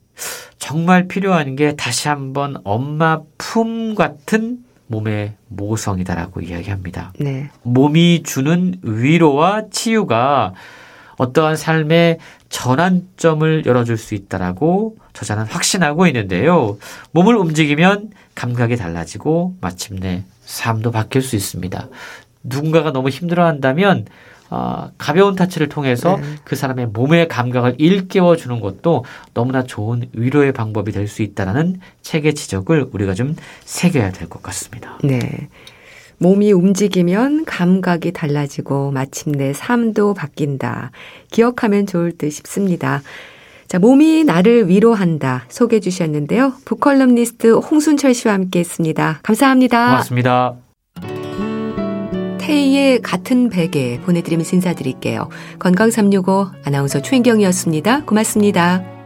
[0.59, 4.59] 정말 필요한 게 다시 한번 엄마 품 같은
[4.89, 7.13] 몸의 모성이다라고 이야기합니다.
[7.19, 7.51] 네.
[7.63, 10.53] 몸이 주는 위로와 치유가
[11.17, 12.19] 어떠한 삶의
[12.49, 16.79] 전환점을 열어줄 수 있다라고 저자는 확신하고 있는데요.
[17.13, 18.11] 몸을 움직이면
[18.41, 21.89] 감각이 달라지고 마침내 삶도 바뀔 수 있습니다.
[22.43, 24.07] 누군가가 너무 힘들어한다면
[24.49, 26.25] 어, 가벼운 타치를 통해서 네.
[26.43, 32.35] 그 사람의 몸의 감각을 일깨워 주는 것도 너무나 좋은 위로의 방법이 될 수 있다라는 책의
[32.35, 33.37] 지적을 우리가 좀
[33.67, 34.99] 새겨야 될 것 같습니다.
[35.05, 35.49] 네.
[36.17, 40.93] 몸이 움직이면 감각이 달라지고 마침내 삶도 바뀐다.
[41.31, 43.03] 기억하면 좋을 듯 싶습니다.
[43.71, 45.45] 자, 몸이 나를 위로한다.
[45.49, 46.55] 소개해 주셨는데요.
[46.65, 49.21] 북컬럼니스트 홍순철 씨와 함께 했습니다.
[49.23, 49.91] 감사합니다.
[49.91, 50.55] 고맙습니다.
[52.39, 55.29] 테이의 같은 베개 보내드리면서 인사드릴게요.
[55.61, 58.07] 건강365 아나운서 최인경이었습니다.
[58.07, 59.00] 고맙습니다.